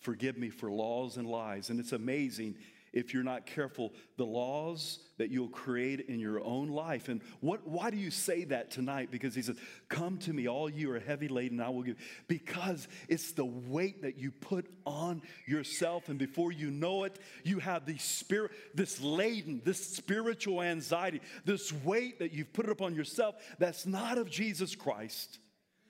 Forgive 0.00 0.36
me 0.38 0.50
for 0.50 0.70
laws 0.70 1.16
and 1.16 1.28
lies. 1.28 1.70
And 1.70 1.80
it's 1.80 1.92
amazing 1.92 2.56
if 2.92 3.12
you're 3.12 3.22
not 3.22 3.46
careful 3.46 3.92
the 4.16 4.24
laws 4.24 5.00
that 5.18 5.30
you'll 5.30 5.48
create 5.48 6.00
in 6.08 6.18
your 6.18 6.42
own 6.42 6.68
life. 6.68 7.08
And 7.08 7.20
what 7.40 7.66
why 7.66 7.90
do 7.90 7.96
you 7.96 8.10
say 8.10 8.44
that 8.44 8.70
tonight? 8.70 9.10
Because 9.10 9.34
he 9.34 9.42
says 9.42 9.56
come 9.88 10.18
to 10.18 10.32
me 10.32 10.48
all 10.48 10.70
you 10.70 10.90
are 10.90 11.00
heavy 11.00 11.28
laden 11.28 11.60
i 11.60 11.68
will 11.68 11.82
give 11.82 11.96
because 12.26 12.88
it's 13.08 13.32
the 13.32 13.44
weight 13.44 14.02
that 14.02 14.18
you 14.18 14.30
put 14.30 14.66
on 14.84 15.22
yourself 15.46 16.08
and 16.08 16.18
before 16.18 16.52
you 16.52 16.70
know 16.70 17.04
it 17.04 17.18
you 17.42 17.58
have 17.58 17.86
the 17.86 17.96
spirit 17.98 18.50
this 18.74 19.00
laden 19.00 19.60
this 19.64 19.84
spiritual 19.84 20.62
anxiety 20.62 21.20
this 21.44 21.72
weight 21.72 22.18
that 22.18 22.32
you've 22.32 22.52
put 22.52 22.68
upon 22.68 22.94
yourself 22.94 23.34
that's 23.58 23.86
not 23.86 24.18
of 24.18 24.30
jesus 24.30 24.74
christ 24.74 25.38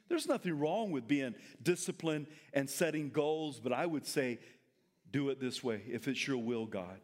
there's 0.09 0.29
nothing 0.29 0.59
wrong 0.59 0.91
with 0.91 1.07
being 1.07 1.35
disciplined 1.63 2.27
and 2.53 2.69
setting 2.69 3.11
goals, 3.11 3.61
but 3.61 3.73
I 3.73 3.87
would 3.87 4.07
say 4.07 4.39
do 5.11 5.31
it 5.31 5.41
this 5.41 5.63
way. 5.63 5.83
If 5.89 6.09
it's 6.09 6.27
your 6.27 6.39
will, 6.39 6.67
God, 6.67 7.01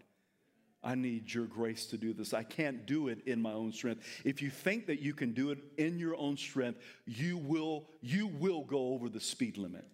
I 0.83 0.95
need 0.95 1.33
your 1.33 1.47
grace 1.47 1.87
to 1.87 1.97
do 1.97 2.13
this. 2.13 2.35
I 2.35 2.43
can't 2.43 2.87
do 2.87 3.09
it 3.09 3.27
in 3.27 3.41
my 3.41 3.53
own 3.53 3.73
strength. 3.73 4.05
If 4.25 4.43
you 4.43 4.51
think 4.51 4.87
that 4.87 5.01
you 5.01 5.15
can 5.15 5.33
do 5.33 5.51
it 5.51 5.59
in 5.79 5.99
your 5.99 6.15
own 6.17 6.37
strength, 6.37 6.81
you 7.07 7.39
will, 7.39 7.89
you 8.03 8.27
will 8.27 8.65
go 8.65 8.93
over 8.93 9.09
the 9.09 9.21
speed 9.21 9.57
limit. 9.57 9.87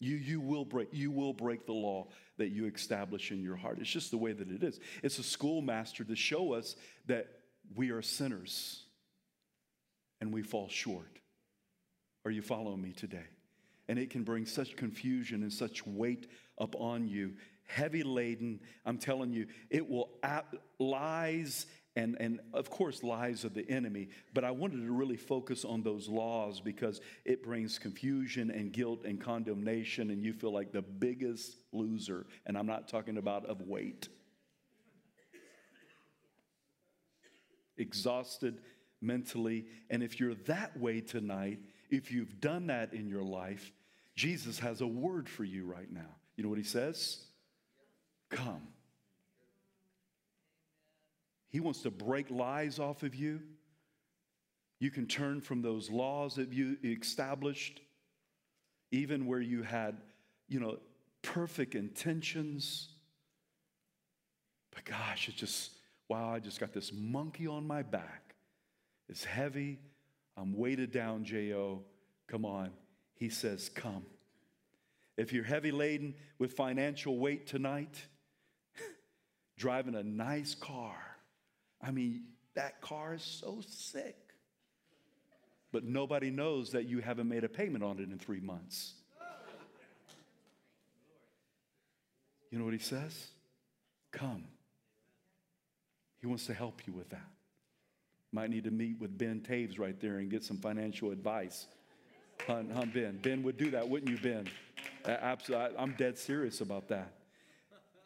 You, 0.00 0.16
you, 0.16 0.40
will 0.40 0.64
break, 0.64 0.88
you 0.90 1.10
will 1.10 1.32
break 1.32 1.66
the 1.66 1.72
law 1.72 2.08
that 2.38 2.48
you 2.48 2.66
establish 2.66 3.30
in 3.30 3.40
your 3.42 3.54
heart. 3.54 3.78
It's 3.80 3.90
just 3.90 4.10
the 4.10 4.16
way 4.16 4.32
that 4.32 4.50
it 4.50 4.64
is. 4.64 4.80
It's 5.02 5.18
a 5.18 5.22
schoolmaster 5.22 6.02
to 6.04 6.16
show 6.16 6.54
us 6.54 6.74
that 7.06 7.28
we 7.76 7.90
are 7.90 8.02
sinners 8.02 8.82
and 10.20 10.32
we 10.32 10.42
fall 10.42 10.68
short. 10.68 11.21
Are 12.24 12.30
you 12.30 12.42
following 12.42 12.80
me 12.80 12.92
today? 12.92 13.26
And 13.88 13.98
it 13.98 14.10
can 14.10 14.22
bring 14.22 14.46
such 14.46 14.76
confusion 14.76 15.42
and 15.42 15.52
such 15.52 15.86
weight 15.86 16.28
upon 16.58 17.08
you. 17.08 17.34
Heavy 17.66 18.02
laden, 18.02 18.60
I'm 18.86 18.98
telling 18.98 19.32
you, 19.32 19.46
it 19.70 19.88
will 19.88 20.10
lies 20.78 21.66
and, 21.94 22.16
and 22.20 22.40
of 22.54 22.70
course 22.70 23.02
lies 23.02 23.44
of 23.44 23.52
the 23.52 23.68
enemy 23.68 24.08
but 24.32 24.44
i 24.44 24.50
wanted 24.50 24.78
to 24.78 24.90
really 24.90 25.18
focus 25.18 25.62
on 25.62 25.82
those 25.82 26.08
laws 26.08 26.58
because 26.58 27.02
it 27.26 27.42
brings 27.44 27.78
confusion 27.78 28.50
and 28.50 28.72
guilt 28.72 29.04
and 29.04 29.20
condemnation 29.20 30.08
and 30.08 30.24
you 30.24 30.32
feel 30.32 30.54
like 30.54 30.72
the 30.72 30.80
biggest 30.80 31.58
loser 31.70 32.24
and 32.46 32.56
i'm 32.56 32.66
not 32.66 32.88
talking 32.88 33.18
about 33.18 33.44
of 33.44 33.60
weight 33.60 34.08
exhausted 37.76 38.60
mentally. 39.00 39.66
And 39.90 40.02
if 40.02 40.18
you're 40.18 40.34
that 40.46 40.78
way 40.78 41.00
tonight, 41.00 41.58
if 41.92 42.10
you've 42.10 42.40
done 42.40 42.68
that 42.68 42.94
in 42.94 43.06
your 43.06 43.22
life, 43.22 43.70
Jesus 44.16 44.58
has 44.58 44.80
a 44.80 44.86
word 44.86 45.28
for 45.28 45.44
you 45.44 45.66
right 45.66 45.92
now. 45.92 46.16
You 46.34 46.42
know 46.42 46.48
what 46.48 46.58
he 46.58 46.64
says? 46.64 47.22
Come. 48.30 48.62
He 51.50 51.60
wants 51.60 51.82
to 51.82 51.90
break 51.90 52.30
lies 52.30 52.78
off 52.78 53.02
of 53.02 53.14
you. 53.14 53.40
You 54.80 54.90
can 54.90 55.06
turn 55.06 55.42
from 55.42 55.60
those 55.60 55.90
laws 55.90 56.36
that 56.36 56.50
you 56.50 56.78
established, 56.82 57.80
even 58.90 59.26
where 59.26 59.40
you 59.40 59.62
had, 59.62 59.98
you 60.48 60.60
know, 60.60 60.78
perfect 61.20 61.74
intentions. 61.74 62.88
But 64.74 64.86
gosh, 64.86 65.28
it 65.28 65.36
just 65.36 65.72
wow, 66.08 66.32
I 66.34 66.38
just 66.40 66.58
got 66.58 66.72
this 66.72 66.90
monkey 66.92 67.46
on 67.46 67.66
my 67.66 67.82
back. 67.82 68.34
It's 69.08 69.24
heavy. 69.24 69.78
I'm 70.36 70.56
weighted 70.56 70.90
down, 70.92 71.24
J.O. 71.24 71.82
Come 72.28 72.44
on. 72.44 72.70
He 73.14 73.28
says, 73.28 73.68
Come. 73.68 74.04
If 75.16 75.32
you're 75.32 75.44
heavy 75.44 75.70
laden 75.70 76.14
with 76.38 76.54
financial 76.54 77.18
weight 77.18 77.46
tonight, 77.46 77.96
driving 79.58 79.94
a 79.94 80.02
nice 80.02 80.54
car, 80.54 80.96
I 81.80 81.90
mean, 81.90 82.24
that 82.54 82.80
car 82.80 83.14
is 83.14 83.22
so 83.22 83.60
sick. 83.68 84.16
But 85.70 85.84
nobody 85.84 86.30
knows 86.30 86.70
that 86.72 86.86
you 86.86 87.00
haven't 87.00 87.28
made 87.28 87.44
a 87.44 87.48
payment 87.48 87.84
on 87.84 87.98
it 87.98 88.10
in 88.10 88.18
three 88.18 88.40
months. 88.40 88.94
You 92.50 92.58
know 92.58 92.64
what 92.64 92.74
he 92.74 92.80
says? 92.80 93.28
Come. 94.10 94.44
He 96.20 96.26
wants 96.26 96.46
to 96.46 96.54
help 96.54 96.86
you 96.86 96.92
with 96.92 97.08
that. 97.08 97.26
Might 98.32 98.50
need 98.50 98.64
to 98.64 98.70
meet 98.70 98.98
with 98.98 99.16
Ben 99.16 99.40
Taves 99.40 99.78
right 99.78 99.98
there 100.00 100.18
and 100.18 100.30
get 100.30 100.42
some 100.42 100.56
financial 100.56 101.10
advice. 101.10 101.66
Huh, 102.46 102.62
huh, 102.74 102.86
Ben? 102.92 103.18
Ben 103.22 103.42
would 103.42 103.56
do 103.56 103.70
that, 103.70 103.88
wouldn't 103.88 104.10
you, 104.10 104.18
Ben? 104.18 104.48
Absolutely. 105.04 105.76
I'm 105.78 105.94
dead 105.98 106.18
serious 106.18 106.60
about 106.60 106.88
that. 106.88 107.12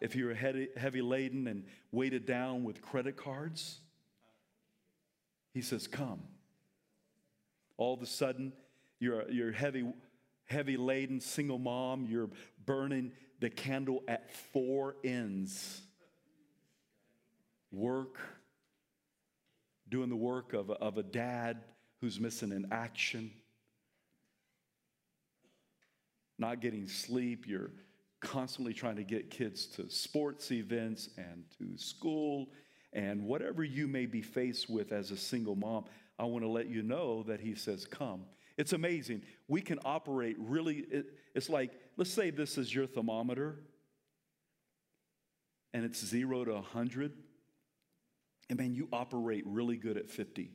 If 0.00 0.14
you're 0.14 0.34
heavy, 0.34 0.68
heavy 0.76 1.00
laden 1.00 1.46
and 1.46 1.64
weighted 1.92 2.26
down 2.26 2.64
with 2.64 2.82
credit 2.82 3.16
cards, 3.16 3.78
he 5.54 5.62
says, 5.62 5.86
Come. 5.86 6.20
All 7.78 7.94
of 7.94 8.02
a 8.02 8.06
sudden, 8.06 8.52
you're, 8.98 9.30
you're 9.30 9.52
heavy, 9.52 9.86
heavy 10.46 10.76
laden 10.76 11.20
single 11.20 11.58
mom, 11.58 12.06
you're 12.08 12.30
burning 12.64 13.12
the 13.40 13.50
candle 13.50 14.02
at 14.08 14.34
four 14.52 14.96
ends 15.04 15.82
work, 17.70 18.18
doing 19.88 20.08
the 20.08 20.16
work 20.16 20.52
of 20.52 20.70
of 20.70 20.98
a 20.98 21.02
dad 21.02 21.62
who's 22.00 22.20
missing 22.20 22.52
in 22.52 22.66
action, 22.72 23.30
not 26.38 26.60
getting 26.60 26.88
sleep. 26.88 27.46
You're 27.46 27.70
constantly 28.20 28.72
trying 28.72 28.96
to 28.96 29.04
get 29.04 29.30
kids 29.30 29.66
to 29.66 29.88
sports 29.88 30.50
events 30.50 31.10
and 31.16 31.44
to 31.58 31.78
school 31.78 32.48
and 32.92 33.24
whatever 33.24 33.62
you 33.62 33.86
may 33.86 34.06
be 34.06 34.22
faced 34.22 34.70
with 34.70 34.92
as 34.92 35.10
a 35.10 35.16
single 35.16 35.54
mom. 35.54 35.84
I 36.18 36.24
want 36.24 36.44
to 36.44 36.48
let 36.48 36.68
you 36.68 36.82
know 36.82 37.22
that 37.24 37.40
he 37.40 37.54
says, 37.54 37.84
Come. 37.86 38.24
It's 38.56 38.72
amazing. 38.72 39.20
We 39.48 39.60
can 39.60 39.78
operate 39.84 40.36
really, 40.38 40.78
it, 40.90 41.06
it's 41.34 41.50
like, 41.50 41.72
let's 41.98 42.10
say 42.10 42.30
this 42.30 42.56
is 42.56 42.74
your 42.74 42.86
thermometer 42.86 43.60
and 45.74 45.84
it's 45.84 46.02
zero 46.02 46.42
to 46.44 46.52
100. 46.54 47.12
And 48.48 48.58
man, 48.58 48.74
you 48.74 48.88
operate 48.92 49.44
really 49.46 49.76
good 49.76 49.96
at 49.96 50.10
50. 50.10 50.50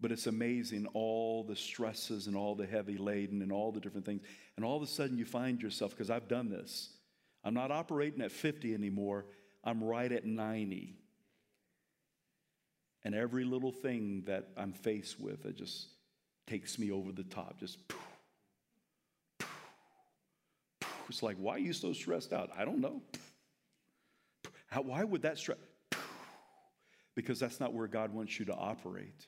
But 0.00 0.12
it's 0.12 0.26
amazing 0.26 0.86
all 0.94 1.44
the 1.44 1.56
stresses 1.56 2.26
and 2.26 2.34
all 2.34 2.54
the 2.54 2.66
heavy 2.66 2.96
laden 2.96 3.42
and 3.42 3.52
all 3.52 3.70
the 3.70 3.80
different 3.80 4.06
things. 4.06 4.22
And 4.56 4.64
all 4.64 4.76
of 4.76 4.82
a 4.82 4.86
sudden 4.86 5.18
you 5.18 5.24
find 5.24 5.60
yourself, 5.60 5.90
because 5.90 6.10
I've 6.10 6.28
done 6.28 6.48
this, 6.48 6.90
I'm 7.44 7.54
not 7.54 7.70
operating 7.70 8.22
at 8.22 8.32
50 8.32 8.74
anymore, 8.74 9.26
I'm 9.62 9.82
right 9.84 10.10
at 10.10 10.24
90. 10.24 10.96
And 13.04 13.14
every 13.14 13.44
little 13.44 13.72
thing 13.72 14.24
that 14.26 14.48
I'm 14.56 14.72
faced 14.72 15.20
with, 15.20 15.46
it 15.46 15.56
just 15.56 15.88
takes 16.46 16.78
me 16.78 16.90
over 16.90 17.12
the 17.12 17.24
top. 17.24 17.58
Just 17.58 17.78
it's 21.08 21.22
like, 21.22 21.36
why 21.38 21.54
are 21.54 21.58
you 21.58 21.72
so 21.72 21.92
stressed 21.92 22.32
out? 22.32 22.50
I 22.56 22.64
don't 22.64 22.80
know. 22.80 23.02
How, 24.68 24.82
why 24.82 25.02
would 25.02 25.22
that 25.22 25.38
stress? 25.38 25.58
Because 27.14 27.40
that's 27.40 27.60
not 27.60 27.72
where 27.72 27.86
God 27.86 28.12
wants 28.12 28.38
you 28.38 28.44
to 28.46 28.54
operate. 28.54 29.26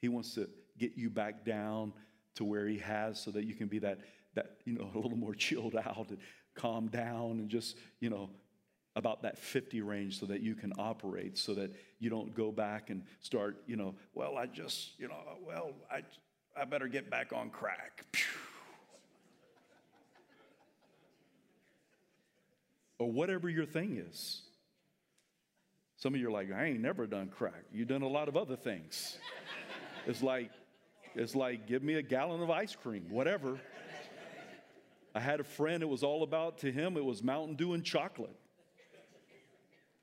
He 0.00 0.08
wants 0.08 0.34
to 0.34 0.48
get 0.78 0.92
you 0.96 1.10
back 1.10 1.44
down 1.44 1.92
to 2.36 2.44
where 2.44 2.66
He 2.66 2.78
has 2.78 3.20
so 3.20 3.30
that 3.32 3.44
you 3.44 3.54
can 3.54 3.68
be 3.68 3.78
that, 3.80 3.98
that 4.34 4.58
you 4.64 4.74
know, 4.74 4.90
a 4.94 4.98
little 4.98 5.16
more 5.16 5.34
chilled 5.34 5.76
out 5.76 6.10
and 6.10 6.18
calm 6.54 6.88
down 6.88 7.32
and 7.32 7.48
just, 7.48 7.76
you 8.00 8.10
know, 8.10 8.30
about 8.96 9.22
that 9.22 9.38
50 9.38 9.80
range 9.80 10.20
so 10.20 10.26
that 10.26 10.40
you 10.40 10.54
can 10.54 10.72
operate, 10.78 11.36
so 11.36 11.52
that 11.54 11.74
you 11.98 12.08
don't 12.10 12.32
go 12.32 12.52
back 12.52 12.90
and 12.90 13.02
start, 13.20 13.56
you 13.66 13.74
know, 13.74 13.96
well, 14.14 14.36
I 14.36 14.46
just, 14.46 14.98
you 15.00 15.08
know, 15.08 15.16
well, 15.44 15.72
I, 15.90 16.02
I 16.56 16.64
better 16.64 16.86
get 16.86 17.10
back 17.10 17.32
on 17.32 17.50
crack. 17.50 18.06
or 22.98 23.10
whatever 23.10 23.48
your 23.48 23.66
thing 23.66 23.96
is. 23.96 24.42
Some 26.04 26.12
of 26.12 26.20
you 26.20 26.28
are 26.28 26.30
like, 26.30 26.52
I 26.52 26.66
ain't 26.66 26.82
never 26.82 27.06
done 27.06 27.28
crack. 27.28 27.64
You've 27.72 27.88
done 27.88 28.02
a 28.02 28.06
lot 28.06 28.28
of 28.28 28.36
other 28.36 28.56
things. 28.56 29.16
it's 30.06 30.22
like, 30.22 30.50
it's 31.14 31.34
like, 31.34 31.66
give 31.66 31.82
me 31.82 31.94
a 31.94 32.02
gallon 32.02 32.42
of 32.42 32.50
ice 32.50 32.76
cream, 32.76 33.06
whatever. 33.08 33.58
I 35.14 35.20
had 35.20 35.40
a 35.40 35.44
friend, 35.44 35.82
it 35.82 35.88
was 35.88 36.02
all 36.02 36.22
about 36.22 36.58
to 36.58 36.70
him, 36.70 36.98
it 36.98 37.04
was 37.06 37.22
Mountain 37.22 37.54
Dew 37.56 37.72
and 37.72 37.82
chocolate. 37.82 38.36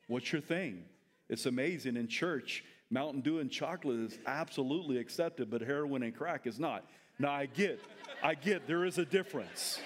What's 0.08 0.32
your 0.32 0.42
thing? 0.42 0.86
It's 1.30 1.46
amazing 1.46 1.98
in 1.98 2.08
church, 2.08 2.64
Mountain 2.90 3.22
Dew 3.22 3.38
and 3.38 3.52
chocolate 3.52 4.00
is 4.00 4.18
absolutely 4.26 4.98
accepted, 4.98 5.52
but 5.52 5.62
heroin 5.62 6.02
and 6.02 6.18
crack 6.18 6.48
is 6.48 6.60
not. 6.60 6.84
Now 7.20 7.30
I 7.30 7.46
get, 7.46 7.80
I 8.24 8.34
get 8.34 8.66
there 8.66 8.86
is 8.86 8.98
a 8.98 9.06
difference. 9.06 9.80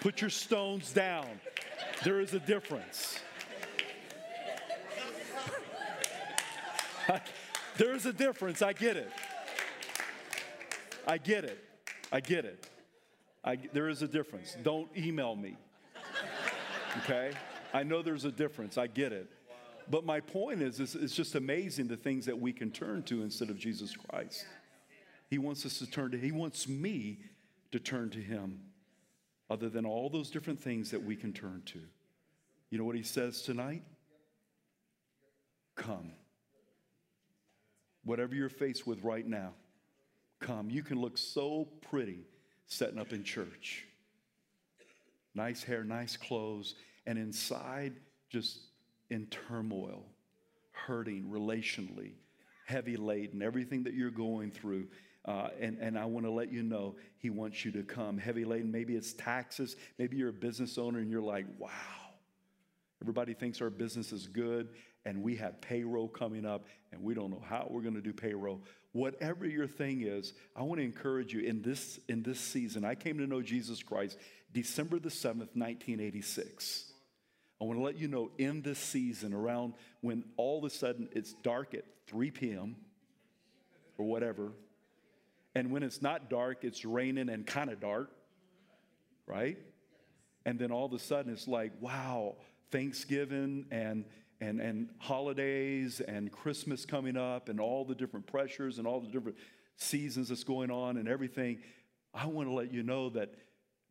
Put 0.00 0.20
your 0.20 0.28
stones 0.28 0.92
down. 0.92 1.28
There 2.04 2.20
is 2.20 2.34
a 2.34 2.40
difference. 2.40 3.18
There's 7.76 8.06
a 8.06 8.12
difference. 8.12 8.62
I 8.62 8.72
get 8.72 8.96
it. 8.96 9.10
I 11.06 11.18
get 11.18 11.44
it. 11.44 11.58
I 12.12 12.20
get 12.20 12.44
it. 12.44 12.66
I, 13.44 13.58
there 13.72 13.88
is 13.88 14.02
a 14.02 14.08
difference. 14.08 14.56
Don't 14.62 14.88
email 14.96 15.34
me. 15.34 15.56
Okay? 16.98 17.32
I 17.72 17.82
know 17.82 18.02
there's 18.02 18.24
a 18.24 18.32
difference. 18.32 18.76
I 18.76 18.86
get 18.86 19.12
it. 19.12 19.30
But 19.88 20.04
my 20.04 20.20
point 20.20 20.62
is, 20.62 20.78
is, 20.78 20.94
it's 20.94 21.14
just 21.14 21.34
amazing 21.34 21.88
the 21.88 21.96
things 21.96 22.26
that 22.26 22.38
we 22.38 22.52
can 22.52 22.70
turn 22.70 23.02
to 23.04 23.22
instead 23.22 23.50
of 23.50 23.58
Jesus 23.58 23.96
Christ. 23.96 24.46
He 25.28 25.38
wants 25.38 25.64
us 25.64 25.78
to 25.78 25.90
turn 25.90 26.10
to, 26.12 26.18
He 26.18 26.32
wants 26.32 26.68
me 26.68 27.18
to 27.72 27.78
turn 27.78 28.10
to 28.10 28.18
Him, 28.18 28.60
other 29.48 29.68
than 29.68 29.86
all 29.86 30.08
those 30.10 30.30
different 30.30 30.60
things 30.60 30.90
that 30.90 31.02
we 31.02 31.16
can 31.16 31.32
turn 31.32 31.62
to. 31.66 31.80
You 32.70 32.78
know 32.78 32.84
what 32.84 32.96
He 32.96 33.02
says 33.02 33.42
tonight? 33.42 33.82
Come. 35.76 36.12
Whatever 38.10 38.34
you're 38.34 38.48
faced 38.48 38.88
with 38.88 39.04
right 39.04 39.24
now, 39.24 39.52
come. 40.40 40.68
You 40.68 40.82
can 40.82 41.00
look 41.00 41.16
so 41.16 41.68
pretty 41.80 42.26
setting 42.66 42.98
up 42.98 43.12
in 43.12 43.22
church. 43.22 43.86
Nice 45.32 45.62
hair, 45.62 45.84
nice 45.84 46.16
clothes, 46.16 46.74
and 47.06 47.16
inside 47.16 47.92
just 48.28 48.62
in 49.10 49.26
turmoil, 49.26 50.02
hurting 50.72 51.30
relationally, 51.30 52.14
heavy 52.66 52.96
laden, 52.96 53.42
everything 53.42 53.84
that 53.84 53.94
you're 53.94 54.10
going 54.10 54.50
through. 54.50 54.88
Uh, 55.24 55.50
and, 55.60 55.78
and 55.78 55.96
I 55.96 56.04
want 56.06 56.26
to 56.26 56.32
let 56.32 56.52
you 56.52 56.64
know, 56.64 56.96
he 57.18 57.30
wants 57.30 57.64
you 57.64 57.70
to 57.70 57.84
come. 57.84 58.18
Heavy 58.18 58.44
laden, 58.44 58.72
maybe 58.72 58.96
it's 58.96 59.12
taxes, 59.12 59.76
maybe 59.98 60.16
you're 60.16 60.30
a 60.30 60.32
business 60.32 60.78
owner 60.78 60.98
and 60.98 61.12
you're 61.12 61.22
like, 61.22 61.46
wow, 61.60 61.68
Everybody 63.02 63.32
thinks 63.32 63.62
our 63.62 63.70
business 63.70 64.12
is 64.12 64.26
good 64.26 64.68
and 65.04 65.22
we 65.22 65.36
have 65.36 65.60
payroll 65.60 66.08
coming 66.08 66.44
up 66.44 66.66
and 66.92 67.02
we 67.02 67.14
don't 67.14 67.30
know 67.30 67.42
how 67.44 67.66
we're 67.70 67.82
going 67.82 67.94
to 67.94 68.00
do 68.00 68.12
payroll. 68.12 68.62
Whatever 68.92 69.46
your 69.46 69.66
thing 69.66 70.02
is, 70.02 70.34
I 70.54 70.62
want 70.62 70.80
to 70.80 70.84
encourage 70.84 71.32
you 71.32 71.40
in 71.40 71.62
this, 71.62 71.98
in 72.08 72.22
this 72.22 72.40
season. 72.40 72.84
I 72.84 72.94
came 72.94 73.18
to 73.18 73.26
know 73.26 73.42
Jesus 73.42 73.82
Christ 73.82 74.18
December 74.52 74.98
the 74.98 75.10
7th, 75.10 75.54
1986. 75.54 76.92
I 77.60 77.64
want 77.64 77.78
to 77.78 77.84
let 77.84 77.98
you 77.98 78.08
know 78.08 78.30
in 78.38 78.62
this 78.62 78.78
season, 78.78 79.32
around 79.34 79.74
when 80.00 80.24
all 80.36 80.58
of 80.58 80.64
a 80.64 80.70
sudden 80.70 81.08
it's 81.12 81.34
dark 81.34 81.74
at 81.74 81.84
3 82.06 82.30
p.m. 82.30 82.76
or 83.98 84.06
whatever, 84.06 84.52
and 85.54 85.70
when 85.70 85.82
it's 85.82 86.00
not 86.00 86.30
dark, 86.30 86.64
it's 86.64 86.84
raining 86.84 87.28
and 87.28 87.46
kind 87.46 87.70
of 87.70 87.80
dark, 87.80 88.10
right? 89.26 89.58
And 90.46 90.58
then 90.58 90.70
all 90.70 90.86
of 90.86 90.92
a 90.92 90.98
sudden 90.98 91.32
it's 91.32 91.46
like, 91.46 91.72
wow, 91.80 92.36
Thanksgiving 92.70 93.66
and 93.70 94.04
and, 94.40 94.60
and 94.60 94.88
holidays 94.98 96.00
and 96.00 96.32
Christmas 96.32 96.86
coming 96.86 97.16
up 97.16 97.48
and 97.48 97.60
all 97.60 97.84
the 97.84 97.94
different 97.94 98.26
pressures 98.26 98.78
and 98.78 98.86
all 98.86 99.00
the 99.00 99.08
different 99.08 99.36
seasons 99.76 100.28
that's 100.28 100.44
going 100.44 100.70
on 100.70 100.96
and 100.96 101.08
everything. 101.08 101.58
I 102.14 102.26
want 102.26 102.48
to 102.48 102.54
let 102.54 102.72
you 102.72 102.82
know 102.82 103.10
that 103.10 103.34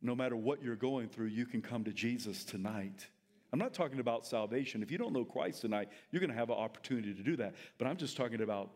no 0.02 0.14
matter 0.14 0.36
what 0.36 0.62
you're 0.62 0.76
going 0.76 1.08
through, 1.08 1.26
you 1.26 1.46
can 1.46 1.62
come 1.62 1.84
to 1.84 1.92
Jesus 1.92 2.44
tonight. 2.44 3.06
I'm 3.52 3.58
not 3.58 3.74
talking 3.74 4.00
about 4.00 4.26
salvation. 4.26 4.82
If 4.82 4.90
you 4.90 4.98
don't 4.98 5.12
know 5.12 5.24
Christ 5.24 5.60
tonight, 5.60 5.88
you're 6.10 6.20
going 6.20 6.30
to 6.30 6.36
have 6.36 6.50
an 6.50 6.56
opportunity 6.56 7.14
to 7.14 7.22
do 7.22 7.36
that. 7.36 7.54
But 7.78 7.88
I'm 7.88 7.96
just 7.96 8.16
talking 8.16 8.42
about 8.42 8.70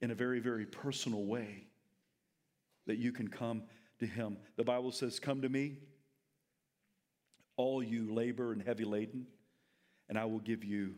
in 0.00 0.10
a 0.10 0.14
very, 0.14 0.40
very 0.40 0.66
personal 0.66 1.24
way 1.24 1.66
that 2.86 2.98
you 2.98 3.12
can 3.12 3.28
come 3.28 3.62
to 4.00 4.06
Him. 4.06 4.36
The 4.56 4.64
Bible 4.64 4.92
says, 4.92 5.18
Come 5.18 5.42
to 5.42 5.48
me, 5.48 5.78
all 7.56 7.82
you 7.82 8.12
labor 8.12 8.52
and 8.52 8.62
heavy 8.62 8.84
laden, 8.84 9.26
and 10.08 10.18
I 10.18 10.24
will 10.24 10.40
give 10.40 10.64
you 10.64 10.94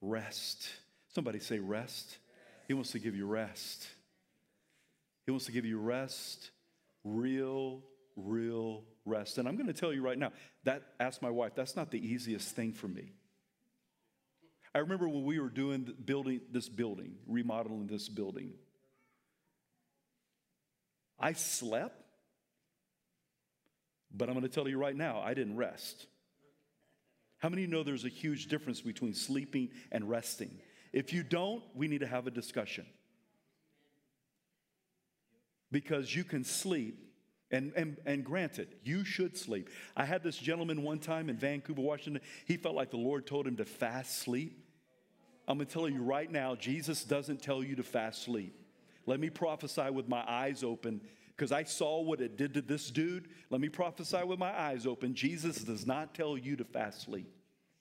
rest. 0.00 0.68
Somebody 1.14 1.40
say, 1.40 1.58
rest. 1.58 2.18
He 2.68 2.74
wants 2.74 2.92
to 2.92 2.98
give 2.98 3.14
you 3.14 3.26
rest. 3.26 3.86
He 5.24 5.30
wants 5.30 5.46
to 5.46 5.52
give 5.52 5.64
you 5.64 5.78
rest, 5.78 6.50
real, 7.04 7.82
real 8.16 8.84
rest. 9.04 9.38
And 9.38 9.48
I'm 9.48 9.56
going 9.56 9.66
to 9.66 9.72
tell 9.72 9.92
you 9.92 10.02
right 10.02 10.18
now, 10.18 10.32
that, 10.64 10.82
ask 11.00 11.20
my 11.22 11.30
wife, 11.30 11.52
that's 11.54 11.76
not 11.76 11.90
the 11.90 11.98
easiest 11.98 12.54
thing 12.54 12.72
for 12.72 12.88
me. 12.88 13.12
I 14.74 14.78
remember 14.80 15.08
when 15.08 15.24
we 15.24 15.40
were 15.40 15.48
doing 15.48 15.92
building 16.04 16.42
this 16.52 16.68
building, 16.68 17.16
remodeling 17.26 17.86
this 17.86 18.08
building. 18.08 18.52
I 21.18 21.32
slept, 21.32 22.02
but 24.14 24.28
I'm 24.28 24.34
going 24.34 24.46
to 24.46 24.54
tell 24.54 24.68
you 24.68 24.78
right 24.78 24.94
now, 24.94 25.20
I 25.20 25.34
didn't 25.34 25.56
rest. 25.56 26.06
How 27.46 27.50
many 27.50 27.68
know 27.68 27.84
there's 27.84 28.04
a 28.04 28.08
huge 28.08 28.48
difference 28.48 28.80
between 28.80 29.14
sleeping 29.14 29.70
and 29.92 30.10
resting? 30.10 30.50
If 30.92 31.12
you 31.12 31.22
don't, 31.22 31.62
we 31.76 31.86
need 31.86 32.00
to 32.00 32.06
have 32.08 32.26
a 32.26 32.30
discussion. 32.32 32.84
Because 35.70 36.12
you 36.12 36.24
can 36.24 36.42
sleep, 36.42 36.98
and, 37.52 37.72
and, 37.76 37.98
and 38.04 38.24
granted, 38.24 38.74
you 38.82 39.04
should 39.04 39.38
sleep. 39.38 39.70
I 39.96 40.04
had 40.06 40.24
this 40.24 40.36
gentleman 40.36 40.82
one 40.82 40.98
time 40.98 41.30
in 41.30 41.36
Vancouver, 41.36 41.82
Washington. 41.82 42.20
He 42.46 42.56
felt 42.56 42.74
like 42.74 42.90
the 42.90 42.96
Lord 42.96 43.28
told 43.28 43.46
him 43.46 43.58
to 43.58 43.64
fast 43.64 44.18
sleep. 44.18 44.66
I'm 45.46 45.58
going 45.58 45.68
to 45.68 45.72
tell 45.72 45.88
you 45.88 46.02
right 46.02 46.28
now, 46.28 46.56
Jesus 46.56 47.04
doesn't 47.04 47.42
tell 47.42 47.62
you 47.62 47.76
to 47.76 47.84
fast 47.84 48.24
sleep. 48.24 48.60
Let 49.06 49.20
me 49.20 49.30
prophesy 49.30 49.88
with 49.90 50.08
my 50.08 50.24
eyes 50.26 50.64
open 50.64 51.00
because 51.36 51.52
I 51.52 51.62
saw 51.62 52.00
what 52.00 52.20
it 52.20 52.36
did 52.36 52.54
to 52.54 52.60
this 52.60 52.90
dude. 52.90 53.28
Let 53.50 53.60
me 53.60 53.68
prophesy 53.68 54.24
with 54.24 54.40
my 54.40 54.50
eyes 54.50 54.84
open. 54.84 55.14
Jesus 55.14 55.58
does 55.58 55.86
not 55.86 56.12
tell 56.12 56.36
you 56.36 56.56
to 56.56 56.64
fast 56.64 57.02
sleep. 57.02 57.30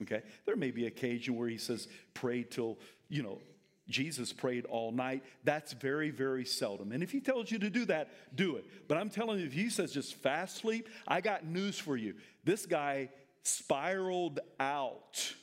Okay? 0.01 0.21
There 0.45 0.55
may 0.55 0.71
be 0.71 0.87
occasion 0.87 1.35
where 1.35 1.47
he 1.47 1.57
says, 1.57 1.87
pray 2.13 2.43
till, 2.43 2.77
you 3.09 3.23
know, 3.23 3.39
Jesus 3.87 4.33
prayed 4.33 4.65
all 4.65 4.91
night. 4.91 5.23
That's 5.43 5.73
very, 5.73 6.09
very 6.09 6.43
seldom. 6.43 6.91
And 6.91 7.03
if 7.03 7.11
he 7.11 7.19
tells 7.19 7.51
you 7.51 7.59
to 7.59 7.69
do 7.69 7.85
that, 7.85 8.09
do 8.35 8.55
it. 8.55 8.65
But 8.87 8.97
I'm 8.97 9.09
telling 9.09 9.39
you, 9.39 9.45
if 9.45 9.53
he 9.53 9.69
says 9.69 9.91
just 9.91 10.15
fast 10.15 10.57
sleep, 10.57 10.89
I 11.07 11.21
got 11.21 11.45
news 11.45 11.77
for 11.77 11.95
you. 11.95 12.15
This 12.43 12.65
guy 12.65 13.09
spiraled 13.43 14.39
out, 14.59 15.33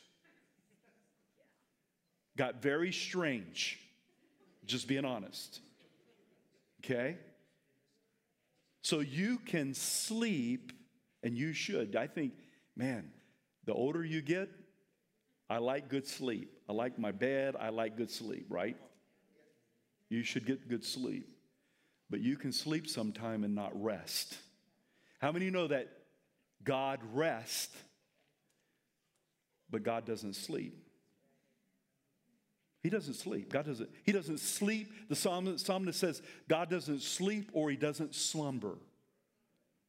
got 2.37 2.61
very 2.61 2.93
strange, 2.93 3.79
just 4.67 4.89
being 4.89 5.05
honest. 5.05 5.61
Okay? 6.85 7.19
So 8.83 8.99
you 8.99 9.39
can 9.39 9.73
sleep, 9.73 10.73
and 11.23 11.39
you 11.39 11.53
should. 11.53 11.95
I 11.95 12.09
think, 12.09 12.33
man, 12.75 13.13
the 13.65 13.73
older 13.73 14.05
you 14.05 14.23
get, 14.23 14.51
I 15.49 15.59
like 15.59 15.89
good 15.89 16.07
sleep. 16.07 16.51
I 16.69 16.73
like 16.73 16.99
my 16.99 17.13
bed. 17.13 17.57
I 17.59 17.69
like 17.69 17.97
good 17.97 18.11
sleep, 18.11 18.47
right? 18.49 18.77
You 20.09 20.23
should 20.23 20.47
get 20.47 20.69
good 20.69 20.85
sleep. 20.85 21.29
But 22.11 22.21
you 22.21 22.37
can 22.37 22.53
sleep 22.53 22.89
sometime 22.89 23.45
and 23.45 23.55
not 23.55 23.71
rest. 23.81 24.37
How 25.21 25.33
many 25.33 25.51
know 25.51 25.69
that 25.69 25.89
God 26.65 27.01
rests, 27.13 27.77
but 29.71 29.83
God 29.83 30.05
doesn't 30.05 30.35
sleep? 30.35 30.77
He 32.83 32.91
doesn't 32.91 33.15
sleep. 33.15 33.53
God 33.53 33.67
doesn't, 33.67 33.89
he 34.03 34.11
doesn't 34.11 34.41
sleep. 34.41 34.93
The 35.09 35.15
psalmist, 35.15 35.65
psalmist 35.65 36.01
says 36.01 36.21
God 36.49 36.69
doesn't 36.69 37.01
sleep 37.01 37.51
or 37.53 37.71
he 37.71 37.77
doesn't 37.77 38.15
slumber. 38.15 38.77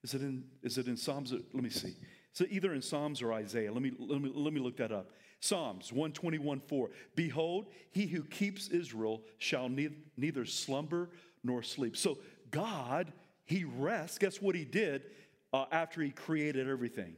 Is 0.03 0.13
it 0.13 0.21
in, 0.21 0.43
is 0.61 0.77
it 0.77 0.87
in 0.87 0.97
Psalms? 0.97 1.31
Let 1.31 1.63
me 1.63 1.69
see. 1.69 1.95
So 2.33 2.45
either 2.49 2.73
in 2.73 2.81
Psalms 2.81 3.21
or 3.21 3.31
Isaiah. 3.33 3.71
Let 3.71 3.81
me, 3.81 3.91
let 3.97 4.21
me, 4.21 4.31
let 4.33 4.53
me 4.53 4.59
look 4.59 4.77
that 4.77 4.91
up. 4.91 5.11
Psalms 5.39 5.91
121 5.91 6.59
4. 6.59 6.89
Behold, 7.15 7.67
he 7.91 8.07
who 8.07 8.23
keeps 8.23 8.69
Israel 8.69 9.21
shall 9.37 9.69
ne- 9.69 9.95
neither 10.17 10.45
slumber 10.45 11.09
nor 11.43 11.63
sleep. 11.63 11.95
So 11.95 12.17
God, 12.51 13.11
he 13.45 13.63
rests. 13.63 14.17
Guess 14.17 14.41
what 14.41 14.55
he 14.55 14.65
did 14.65 15.03
uh, 15.51 15.65
after 15.71 16.01
he 16.01 16.11
created 16.11 16.67
everything? 16.67 17.15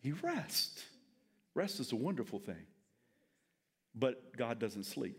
He 0.00 0.12
rests. 0.12 0.84
Rest 1.54 1.80
is 1.80 1.92
a 1.92 1.96
wonderful 1.96 2.38
thing 2.38 2.66
but 3.94 4.36
God 4.36 4.58
doesn't 4.58 4.84
sleep. 4.84 5.18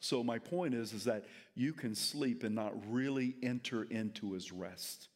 So 0.00 0.24
my 0.24 0.38
point 0.38 0.74
is 0.74 0.92
is 0.92 1.04
that 1.04 1.26
you 1.54 1.72
can 1.72 1.94
sleep 1.94 2.42
and 2.42 2.54
not 2.54 2.72
really 2.90 3.36
enter 3.42 3.84
into 3.84 4.32
his 4.32 4.50
rest. 4.50 5.08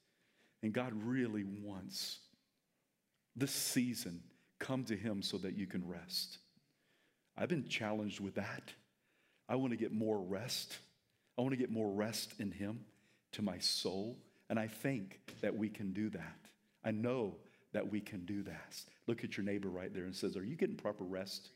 And 0.63 0.73
God 0.73 0.93
really 0.95 1.45
wants 1.45 2.21
this 3.37 3.51
season 3.51 4.23
come 4.59 4.85
to 4.85 4.97
him 4.97 5.23
so 5.23 5.39
that 5.39 5.57
you 5.57 5.67
can 5.67 5.87
rest. 5.87 6.39
I've 7.37 7.49
been 7.49 7.69
challenged 7.69 8.21
with 8.21 8.37
that. 8.37 8.73
I 9.49 9.57
want 9.57 9.73
to 9.73 9.77
get 9.77 9.93
more 9.93 10.19
rest. 10.19 10.79
I 11.37 11.43
want 11.43 11.53
to 11.53 11.59
get 11.59 11.71
more 11.71 11.91
rest 11.91 12.35
in 12.39 12.51
him 12.51 12.85
to 13.33 13.43
my 13.43 13.59
soul, 13.59 14.17
and 14.49 14.59
I 14.59 14.69
think 14.69 15.21
that 15.41 15.57
we 15.57 15.69
can 15.69 15.93
do 15.93 16.11
that. 16.11 16.37
I 16.85 16.93
know 16.93 17.35
that 17.73 17.91
we 17.91 18.01
can 18.01 18.25
do 18.25 18.43
that. 18.45 18.81
Look 19.07 19.25
at 19.25 19.37
your 19.37 19.45
neighbor 19.45 19.69
right 19.69 19.93
there 19.93 20.05
and 20.05 20.15
says, 20.15 20.37
"Are 20.37 20.45
you 20.45 20.55
getting 20.55 20.77
proper 20.77 21.05
rest?" 21.05 21.49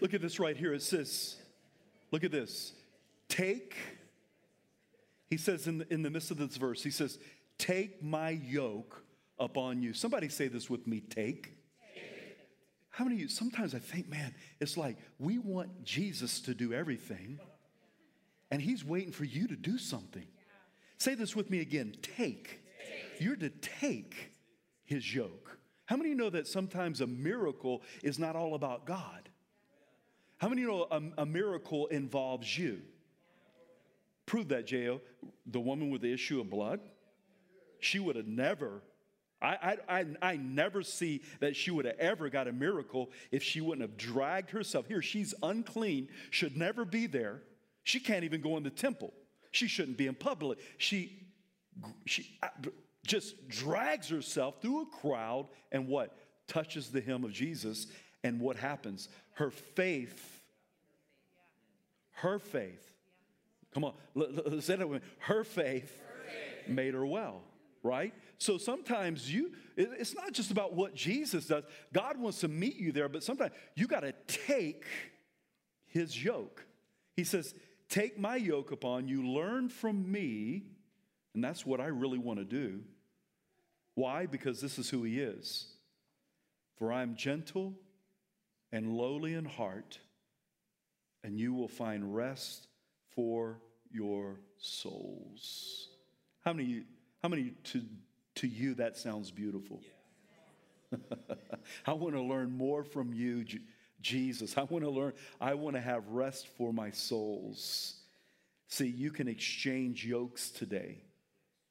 Look 0.00 0.12
at 0.12 0.20
this 0.20 0.38
right 0.38 0.54
here. 0.54 0.74
It 0.74 0.82
says, 0.82 1.36
look 2.10 2.24
at 2.24 2.30
this. 2.30 2.74
Take, 3.28 3.76
he 5.30 5.36
says 5.36 5.66
in 5.66 5.78
the, 5.78 5.92
in 5.92 6.02
the 6.02 6.10
midst 6.10 6.30
of 6.30 6.36
this 6.36 6.56
verse, 6.56 6.82
he 6.82 6.90
says, 6.90 7.18
Take 7.58 8.02
my 8.02 8.30
yoke 8.30 9.04
upon 9.38 9.82
you. 9.82 9.92
Somebody 9.92 10.28
say 10.28 10.48
this 10.48 10.68
with 10.68 10.86
me 10.86 11.00
take. 11.00 11.52
How 12.90 13.02
many 13.04 13.16
of 13.16 13.22
you, 13.22 13.28
sometimes 13.28 13.74
I 13.74 13.80
think, 13.80 14.08
man, 14.08 14.34
it's 14.60 14.76
like 14.76 14.96
we 15.18 15.38
want 15.38 15.82
Jesus 15.82 16.40
to 16.42 16.54
do 16.54 16.72
everything, 16.72 17.40
and 18.52 18.62
he's 18.62 18.84
waiting 18.84 19.10
for 19.10 19.24
you 19.24 19.48
to 19.48 19.56
do 19.56 19.78
something. 19.78 20.26
Say 20.98 21.16
this 21.16 21.34
with 21.34 21.50
me 21.50 21.60
again 21.60 21.96
take. 22.02 22.60
take. 22.78 23.20
You're 23.20 23.36
to 23.36 23.50
take 23.50 24.32
his 24.84 25.12
yoke. 25.12 25.58
How 25.86 25.96
many 25.96 26.10
you 26.10 26.14
know 26.14 26.30
that 26.30 26.46
sometimes 26.46 27.00
a 27.00 27.06
miracle 27.06 27.82
is 28.04 28.18
not 28.20 28.36
all 28.36 28.54
about 28.54 28.86
God? 28.86 29.28
How 30.38 30.48
many 30.48 30.60
you 30.62 30.68
know 30.68 30.86
a, 30.90 31.22
a 31.22 31.26
miracle 31.26 31.88
involves 31.88 32.56
you? 32.56 32.80
Prove 34.26 34.48
that, 34.48 34.66
J.O. 34.66 35.00
The 35.46 35.60
woman 35.60 35.90
with 35.90 36.02
the 36.02 36.12
issue 36.12 36.40
of 36.40 36.50
blood, 36.50 36.80
she 37.80 37.98
would 37.98 38.16
have 38.16 38.26
never, 38.26 38.82
I, 39.42 39.76
I, 39.88 39.98
I, 40.00 40.06
I 40.22 40.36
never 40.36 40.82
see 40.82 41.22
that 41.40 41.54
she 41.54 41.70
would 41.70 41.84
have 41.84 41.98
ever 41.98 42.30
got 42.30 42.48
a 42.48 42.52
miracle 42.52 43.10
if 43.30 43.42
she 43.42 43.60
wouldn't 43.60 43.82
have 43.82 43.98
dragged 43.98 44.50
herself. 44.50 44.86
Here, 44.86 45.02
she's 45.02 45.34
unclean, 45.42 46.08
should 46.30 46.56
never 46.56 46.84
be 46.84 47.06
there. 47.06 47.42
She 47.82 48.00
can't 48.00 48.24
even 48.24 48.40
go 48.40 48.56
in 48.56 48.62
the 48.62 48.70
temple. 48.70 49.12
She 49.50 49.68
shouldn't 49.68 49.98
be 49.98 50.06
in 50.06 50.14
public. 50.14 50.58
She, 50.78 51.22
she 52.06 52.38
just 53.06 53.48
drags 53.48 54.08
herself 54.08 54.62
through 54.62 54.82
a 54.82 54.86
crowd 54.86 55.48
and 55.70 55.86
what? 55.86 56.16
Touches 56.48 56.90
the 56.90 57.00
hem 57.00 57.24
of 57.24 57.32
Jesus 57.32 57.86
and 58.22 58.40
what 58.40 58.56
happens? 58.56 59.08
Her 59.34 59.50
faith, 59.50 60.42
her 62.12 62.38
faith 62.38 62.93
Come 63.74 63.84
on, 63.84 63.94
let's 64.14 64.66
say 64.66 64.76
that 64.76 64.88
with 64.88 65.02
her 65.18 65.42
faith, 65.42 65.98
her 65.98 66.24
faith 66.24 66.68
made 66.68 66.94
her 66.94 67.04
well, 67.04 67.42
right? 67.82 68.14
So 68.38 68.56
sometimes 68.56 69.32
you, 69.32 69.52
it's 69.76 70.14
not 70.14 70.32
just 70.32 70.52
about 70.52 70.74
what 70.74 70.94
Jesus 70.94 71.46
does. 71.46 71.64
God 71.92 72.18
wants 72.18 72.40
to 72.40 72.48
meet 72.48 72.76
you 72.76 72.92
there, 72.92 73.08
but 73.08 73.24
sometimes 73.24 73.52
you 73.74 73.88
got 73.88 74.00
to 74.00 74.12
take 74.26 74.84
his 75.86 76.22
yoke. 76.22 76.64
He 77.16 77.24
says, 77.24 77.54
Take 77.88 78.18
my 78.18 78.36
yoke 78.36 78.72
upon 78.72 79.08
you, 79.08 79.26
learn 79.26 79.68
from 79.68 80.10
me. 80.10 80.64
And 81.34 81.44
that's 81.44 81.66
what 81.66 81.80
I 81.80 81.86
really 81.86 82.18
want 82.18 82.38
to 82.38 82.44
do. 82.44 82.80
Why? 83.94 84.26
Because 84.26 84.60
this 84.60 84.78
is 84.78 84.88
who 84.88 85.02
he 85.02 85.20
is. 85.20 85.66
For 86.76 86.92
I 86.92 87.02
am 87.02 87.16
gentle 87.16 87.74
and 88.72 88.96
lowly 88.96 89.34
in 89.34 89.44
heart, 89.44 89.98
and 91.22 91.38
you 91.38 91.54
will 91.54 91.68
find 91.68 92.14
rest 92.14 92.66
for 93.14 93.58
your 93.90 94.40
souls. 94.58 95.88
How 96.44 96.52
many, 96.52 96.82
how 97.22 97.28
many 97.28 97.52
to, 97.64 97.82
to 98.36 98.46
you 98.46 98.74
that 98.74 98.96
sounds 98.96 99.30
beautiful? 99.30 99.80
I 101.86 101.92
want 101.92 102.14
to 102.14 102.22
learn 102.22 102.56
more 102.56 102.84
from 102.84 103.12
you, 103.12 103.44
Jesus. 104.00 104.56
I 104.58 104.62
want 104.62 104.84
to 104.84 104.90
learn, 104.90 105.12
I 105.40 105.54
want 105.54 105.76
to 105.76 105.80
have 105.80 106.06
rest 106.08 106.48
for 106.56 106.72
my 106.72 106.90
souls. 106.90 107.96
See, 108.68 108.88
you 108.88 109.10
can 109.10 109.28
exchange 109.28 110.04
yokes 110.04 110.50
today 110.50 111.02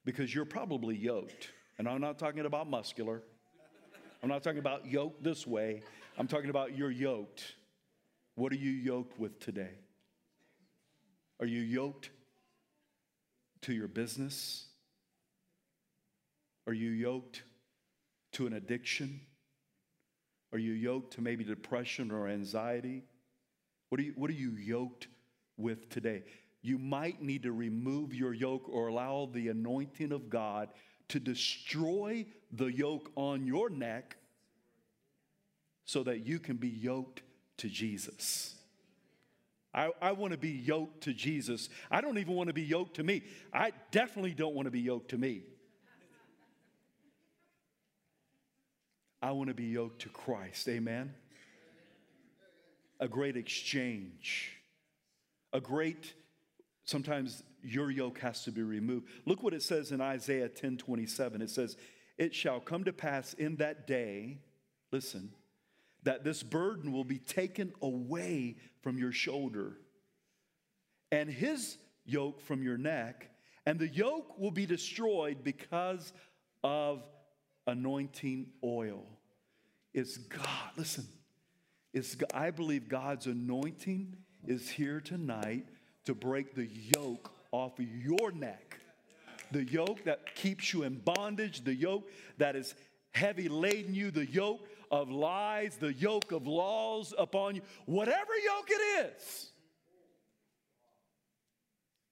because 0.06 0.34
you're 0.34 0.45
probably 0.45 0.95
yoked. 0.95 1.49
And 1.77 1.88
I'm 1.88 2.01
not 2.01 2.19
talking 2.19 2.45
about 2.45 2.69
muscular, 2.69 3.21
I'm 4.21 4.29
not 4.29 4.43
talking 4.43 4.60
about 4.60 4.86
yoked 4.86 5.23
this 5.23 5.45
way. 5.45 5.82
I'm 6.17 6.27
talking 6.27 6.49
about 6.49 6.77
you're 6.77 6.91
yoked. 6.91 7.56
What 8.36 8.51
are 8.51 8.58
you 8.58 8.71
yoked 8.71 9.19
with 9.19 9.39
today? 9.39 9.71
Are 11.39 11.45
you 11.45 11.61
yoked 11.61 12.09
to 13.61 13.73
your 13.73 13.87
business? 13.87 14.65
Are 16.67 16.73
you 16.73 16.89
yoked 16.91 17.43
to 18.33 18.47
an 18.47 18.53
addiction? 18.53 19.21
Are 20.51 20.59
you 20.59 20.73
yoked 20.73 21.13
to 21.13 21.21
maybe 21.21 21.43
depression 21.43 22.11
or 22.11 22.27
anxiety? 22.27 23.03
What 23.89 23.99
are 23.99 24.03
you, 24.03 24.13
what 24.15 24.29
are 24.29 24.33
you 24.33 24.51
yoked 24.51 25.07
with 25.57 25.89
today? 25.89 26.23
You 26.61 26.77
might 26.77 27.21
need 27.21 27.43
to 27.43 27.51
remove 27.51 28.13
your 28.13 28.33
yoke 28.33 28.69
or 28.69 28.87
allow 28.87 29.29
the 29.31 29.49
anointing 29.49 30.11
of 30.11 30.29
God 30.29 30.69
to 31.09 31.19
destroy 31.19 32.25
the 32.51 32.67
yoke 32.67 33.11
on 33.15 33.45
your 33.45 33.69
neck 33.69 34.15
so 35.85 36.03
that 36.03 36.25
you 36.25 36.39
can 36.39 36.55
be 36.55 36.69
yoked 36.69 37.21
to 37.57 37.67
Jesus. 37.67 38.55
I, 39.73 39.89
I 40.01 40.12
want 40.12 40.33
to 40.33 40.38
be 40.38 40.51
yoked 40.51 41.01
to 41.01 41.13
Jesus. 41.13 41.69
I 41.89 42.01
don't 42.01 42.17
even 42.17 42.36
want 42.36 42.47
to 42.47 42.53
be 42.53 42.62
yoked 42.62 42.95
to 42.97 43.03
me. 43.03 43.23
I 43.51 43.71
definitely 43.91 44.33
don't 44.33 44.53
want 44.53 44.67
to 44.67 44.71
be 44.71 44.81
yoked 44.81 45.09
to 45.09 45.17
me. 45.17 45.43
I 49.21 49.31
want 49.31 49.47
to 49.47 49.53
be 49.53 49.65
yoked 49.65 50.01
to 50.01 50.09
Christ. 50.09 50.67
Amen. 50.67 51.13
A 52.99 53.07
great 53.07 53.38
exchange. 53.38 54.57
A 55.53 55.62
great, 55.62 56.13
sometimes 56.83 57.41
your 57.63 57.89
yoke 57.89 58.19
has 58.19 58.43
to 58.43 58.51
be 58.51 58.62
removed. 58.62 59.07
Look 59.25 59.41
what 59.41 59.53
it 59.53 59.63
says 59.63 59.91
in 59.91 60.01
Isaiah 60.01 60.49
10 60.49 60.77
27. 60.77 61.41
It 61.41 61.49
says, 61.49 61.77
It 62.17 62.36
shall 62.36 62.59
come 62.59 62.83
to 62.83 62.93
pass 62.93 63.33
in 63.33 63.55
that 63.55 63.88
day, 63.88 64.39
listen, 64.91 65.31
that 66.03 66.23
this 66.23 66.43
burden 66.43 66.91
will 66.91 67.03
be 67.03 67.17
taken 67.17 67.73
away 67.81 68.57
from 68.81 68.97
your 68.97 69.11
shoulder, 69.11 69.77
and 71.11 71.29
his 71.29 71.77
yoke 72.05 72.41
from 72.41 72.63
your 72.63 72.77
neck, 72.77 73.29
and 73.65 73.79
the 73.79 73.87
yoke 73.87 74.37
will 74.37 74.51
be 74.51 74.65
destroyed 74.65 75.43
because 75.43 76.11
of 76.63 77.03
anointing 77.67 78.47
oil. 78.63 79.05
It's 79.93 80.17
God, 80.17 80.71
listen, 80.75 81.07
it's, 81.93 82.17
I 82.33 82.51
believe 82.51 82.89
God's 82.89 83.27
anointing 83.27 84.15
is 84.45 84.69
here 84.69 84.99
tonight 84.99 85.67
to 86.05 86.13
break 86.13 86.55
the 86.55 86.67
yoke 86.95 87.31
off 87.51 87.79
of 87.79 87.85
your 87.85 88.31
neck. 88.31 88.79
The 89.51 89.63
yoke 89.63 90.03
that 90.05 90.35
keeps 90.35 90.73
you 90.73 90.83
in 90.83 90.95
bondage, 90.95 91.63
the 91.63 91.75
yoke 91.75 92.09
that 92.39 92.55
is 92.55 92.73
heavy 93.11 93.47
laden 93.47 93.93
you, 93.93 94.09
the 94.09 94.25
yoke 94.25 94.67
of 94.93 95.10
lies, 95.10 95.75
the 95.77 95.91
yoke 95.91 96.32
of 96.32 96.45
laws 96.45 97.15
upon 97.17 97.56
you, 97.56 97.62
whatever 97.88 98.32
yoke 98.45 98.69
it 98.69 99.08
is. 99.08 99.49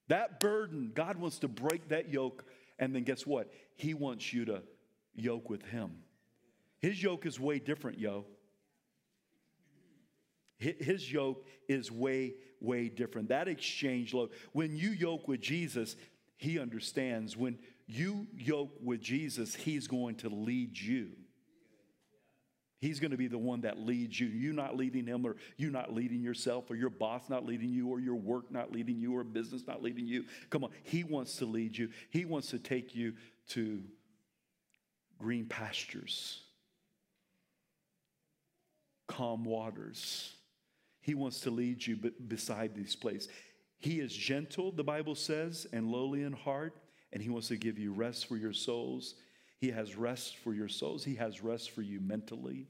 That 0.08 0.40
burden, 0.40 0.90
God 0.92 1.16
wants 1.16 1.38
to 1.38 1.48
break 1.48 1.90
that 1.90 2.12
yoke, 2.12 2.44
and 2.80 2.92
then 2.92 3.04
guess 3.04 3.24
what? 3.24 3.52
He 3.76 3.94
wants 3.94 4.32
you 4.32 4.46
to 4.46 4.62
yoke 5.14 5.48
with 5.48 5.62
Him. 5.62 5.92
His 6.80 7.00
yoke 7.00 7.24
is 7.24 7.38
way 7.38 7.60
different, 7.60 8.00
yo. 8.00 8.26
His 10.58 11.10
yoke 11.10 11.46
is 11.68 11.90
way, 11.90 12.34
way 12.60 12.88
different. 12.88 13.28
That 13.28 13.46
exchange 13.46 14.12
yoke, 14.12 14.32
when 14.52 14.76
you 14.76 14.90
yoke 14.90 15.28
with 15.28 15.40
Jesus, 15.40 15.94
He 16.36 16.58
understands. 16.58 17.36
When 17.36 17.58
you 17.86 18.26
yoke 18.36 18.74
with 18.82 19.00
Jesus, 19.00 19.54
He's 19.54 19.86
going 19.86 20.16
to 20.16 20.28
lead 20.28 20.76
you. 20.76 21.10
He's 22.82 22.98
going 22.98 23.12
to 23.12 23.16
be 23.16 23.28
the 23.28 23.38
one 23.38 23.60
that 23.60 23.78
leads 23.78 24.18
you. 24.18 24.26
You 24.26 24.52
not 24.52 24.76
leading 24.76 25.06
him, 25.06 25.24
or 25.24 25.36
you 25.56 25.70
not 25.70 25.94
leading 25.94 26.20
yourself, 26.20 26.68
or 26.68 26.74
your 26.74 26.90
boss 26.90 27.30
not 27.30 27.46
leading 27.46 27.68
you, 27.68 27.86
or 27.86 28.00
your 28.00 28.16
work 28.16 28.50
not 28.50 28.72
leading 28.72 28.98
you, 28.98 29.16
or 29.16 29.22
business 29.22 29.62
not 29.68 29.84
leading 29.84 30.04
you. 30.04 30.24
Come 30.50 30.64
on. 30.64 30.70
He 30.82 31.04
wants 31.04 31.36
to 31.36 31.44
lead 31.44 31.78
you. 31.78 31.90
He 32.10 32.24
wants 32.24 32.50
to 32.50 32.58
take 32.58 32.96
you 32.96 33.14
to 33.50 33.84
green 35.20 35.46
pastures, 35.46 36.40
calm 39.06 39.44
waters. 39.44 40.32
He 41.02 41.14
wants 41.14 41.38
to 41.42 41.52
lead 41.52 41.86
you 41.86 41.94
beside 42.26 42.74
these 42.74 42.96
places. 42.96 43.28
He 43.78 44.00
is 44.00 44.12
gentle, 44.12 44.72
the 44.72 44.82
Bible 44.82 45.14
says, 45.14 45.68
and 45.72 45.86
lowly 45.86 46.24
in 46.24 46.32
heart, 46.32 46.76
and 47.12 47.22
he 47.22 47.28
wants 47.28 47.46
to 47.46 47.56
give 47.56 47.78
you 47.78 47.92
rest 47.92 48.26
for 48.26 48.36
your 48.36 48.52
souls. 48.52 49.14
He 49.62 49.70
has 49.70 49.96
rest 49.96 50.38
for 50.38 50.52
your 50.52 50.66
souls. 50.66 51.04
He 51.04 51.14
has 51.14 51.40
rest 51.40 51.70
for 51.70 51.82
you 51.82 52.00
mentally. 52.00 52.66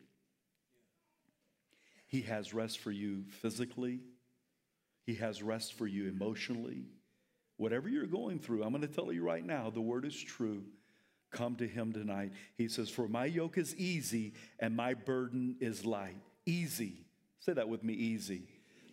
He 2.06 2.20
has 2.20 2.52
rest 2.52 2.80
for 2.80 2.90
you 2.90 3.24
physically. 3.40 4.00
He 5.06 5.14
has 5.14 5.42
rest 5.42 5.72
for 5.72 5.86
you 5.86 6.06
emotionally. 6.06 6.84
Whatever 7.56 7.88
you're 7.88 8.04
going 8.04 8.38
through, 8.38 8.62
I'm 8.62 8.72
going 8.72 8.82
to 8.82 8.88
tell 8.88 9.10
you 9.10 9.22
right 9.22 9.42
now 9.42 9.70
the 9.70 9.80
word 9.80 10.04
is 10.04 10.22
true. 10.22 10.64
Come 11.30 11.56
to 11.56 11.66
him 11.66 11.94
tonight. 11.94 12.32
He 12.58 12.68
says, 12.68 12.90
For 12.90 13.08
my 13.08 13.24
yoke 13.24 13.56
is 13.56 13.74
easy 13.76 14.34
and 14.60 14.76
my 14.76 14.92
burden 14.92 15.56
is 15.60 15.86
light. 15.86 16.20
Easy. 16.44 17.06
Say 17.40 17.54
that 17.54 17.70
with 17.70 17.82
me, 17.82 17.94
easy. 17.94 18.42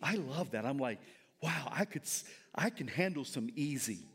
I 0.02 0.14
love 0.14 0.52
that. 0.52 0.64
I'm 0.64 0.78
like, 0.78 1.00
wow, 1.42 1.68
I 1.70 1.84
could 1.84 2.04
I 2.54 2.70
can 2.70 2.88
handle 2.88 3.26
some 3.26 3.50
easy. 3.56 4.06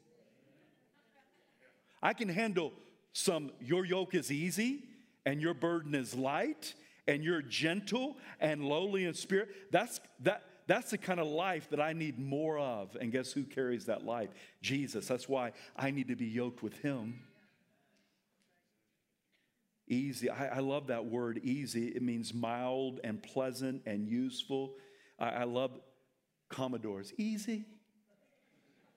I 2.01 2.13
can 2.13 2.29
handle 2.29 2.73
some, 3.15 3.51
your 3.61 3.85
yoke 3.85 4.13
is 4.13 4.29
easy 4.29 4.83
and 5.25 5.41
your 5.41 5.53
burden 5.53 5.95
is 5.95 6.13
light 6.13 6.73
and 7.07 7.23
you're 7.23 7.41
gentle 7.41 8.17
and 8.41 8.65
lowly 8.65 9.05
in 9.05 9.13
spirit. 9.13 9.47
That's, 9.71 10.01
that, 10.23 10.43
that's 10.67 10.91
the 10.91 10.97
kind 10.97 11.21
of 11.21 11.27
life 11.27 11.69
that 11.69 11.79
I 11.79 11.93
need 11.93 12.19
more 12.19 12.59
of. 12.59 12.97
And 12.99 13.13
guess 13.13 13.31
who 13.31 13.43
carries 13.43 13.85
that 13.85 14.05
life? 14.05 14.31
Jesus. 14.61 15.07
That's 15.07 15.29
why 15.29 15.53
I 15.77 15.91
need 15.91 16.09
to 16.09 16.17
be 16.17 16.25
yoked 16.25 16.61
with 16.61 16.77
him. 16.79 17.21
Easy. 19.87 20.29
I, 20.29 20.57
I 20.57 20.59
love 20.59 20.87
that 20.87 21.05
word 21.05 21.39
easy. 21.41 21.87
It 21.87 22.01
means 22.01 22.33
mild 22.33 22.99
and 23.01 23.23
pleasant 23.23 23.83
and 23.85 24.09
useful. 24.09 24.73
I, 25.17 25.29
I 25.29 25.43
love 25.45 25.71
Commodores. 26.49 27.13
Easy. 27.17 27.63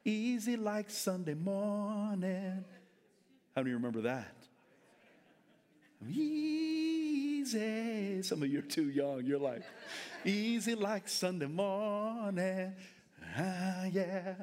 Easy 0.05 0.57
like 0.57 0.91
Sunday 0.91 1.35
morning. 1.35 2.65
How 3.59 3.65
many 3.65 3.75
remember 3.75 4.03
that? 4.03 4.37
Easy. 6.09 7.43
Some 8.23 8.45
of 8.45 8.49
you 8.49 8.61
are 8.61 8.63
too 8.63 8.89
young. 8.89 9.25
You're 9.25 9.41
like, 9.41 9.63
easy 10.25 10.77
like 10.77 11.09
Sunday 11.09 11.47
morning. 11.47 12.73
Ah, 13.37 13.87
yeah. 13.87 14.35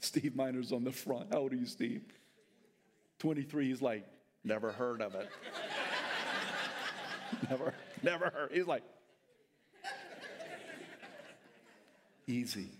Steve 0.00 0.34
Miner's 0.34 0.72
on 0.72 0.82
the 0.82 0.90
front. 0.90 1.28
How 1.32 1.38
old 1.38 1.52
are 1.52 1.56
you, 1.56 1.66
Steve? 1.66 2.02
23. 3.20 3.68
He's 3.68 3.80
like, 3.80 4.08
never 4.42 4.72
heard 4.72 5.02
of 5.02 5.14
it. 5.14 5.30
never, 7.48 7.74
never 8.02 8.24
heard. 8.30 8.50
He's 8.52 8.66
like, 8.66 8.82
easy. 12.26 12.70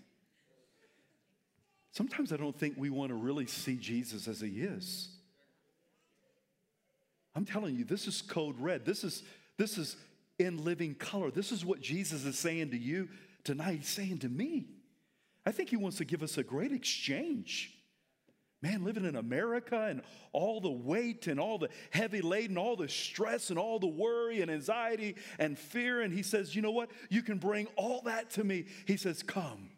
Sometimes 1.91 2.31
I 2.31 2.37
don't 2.37 2.57
think 2.57 2.75
we 2.77 2.89
want 2.89 3.09
to 3.09 3.15
really 3.15 3.45
see 3.45 3.75
Jesus 3.75 4.27
as 4.27 4.39
he 4.39 4.61
is. 4.61 5.09
I'm 7.35 7.45
telling 7.45 7.75
you, 7.75 7.83
this 7.83 8.07
is 8.07 8.21
code 8.21 8.59
red. 8.59 8.85
This 8.85 9.03
is, 9.03 9.23
this 9.57 9.77
is 9.77 9.95
in 10.39 10.63
living 10.63 10.95
color. 10.95 11.31
This 11.31 11.51
is 11.51 11.65
what 11.65 11.81
Jesus 11.81 12.25
is 12.25 12.37
saying 12.37 12.71
to 12.71 12.77
you 12.77 13.09
tonight. 13.43 13.77
He's 13.77 13.89
saying 13.89 14.19
to 14.19 14.29
me. 14.29 14.67
I 15.45 15.51
think 15.51 15.69
he 15.69 15.77
wants 15.77 15.97
to 15.97 16.05
give 16.05 16.23
us 16.23 16.37
a 16.37 16.43
great 16.43 16.71
exchange. 16.71 17.73
Man, 18.61 18.83
living 18.83 19.05
in 19.05 19.15
America 19.15 19.87
and 19.89 20.03
all 20.33 20.61
the 20.61 20.69
weight 20.69 21.25
and 21.25 21.39
all 21.39 21.57
the 21.57 21.69
heavy 21.89 22.21
laden, 22.21 22.59
all 22.59 22.75
the 22.75 22.87
stress 22.87 23.49
and 23.49 23.57
all 23.57 23.79
the 23.79 23.87
worry 23.87 24.41
and 24.41 24.51
anxiety 24.51 25.15
and 25.39 25.57
fear. 25.57 26.01
And 26.01 26.13
he 26.13 26.21
says, 26.21 26.55
You 26.55 26.61
know 26.61 26.71
what? 26.71 26.91
You 27.09 27.23
can 27.23 27.39
bring 27.39 27.67
all 27.75 28.01
that 28.03 28.29
to 28.31 28.43
me. 28.43 28.65
He 28.85 28.97
says, 28.97 29.23
Come. 29.23 29.70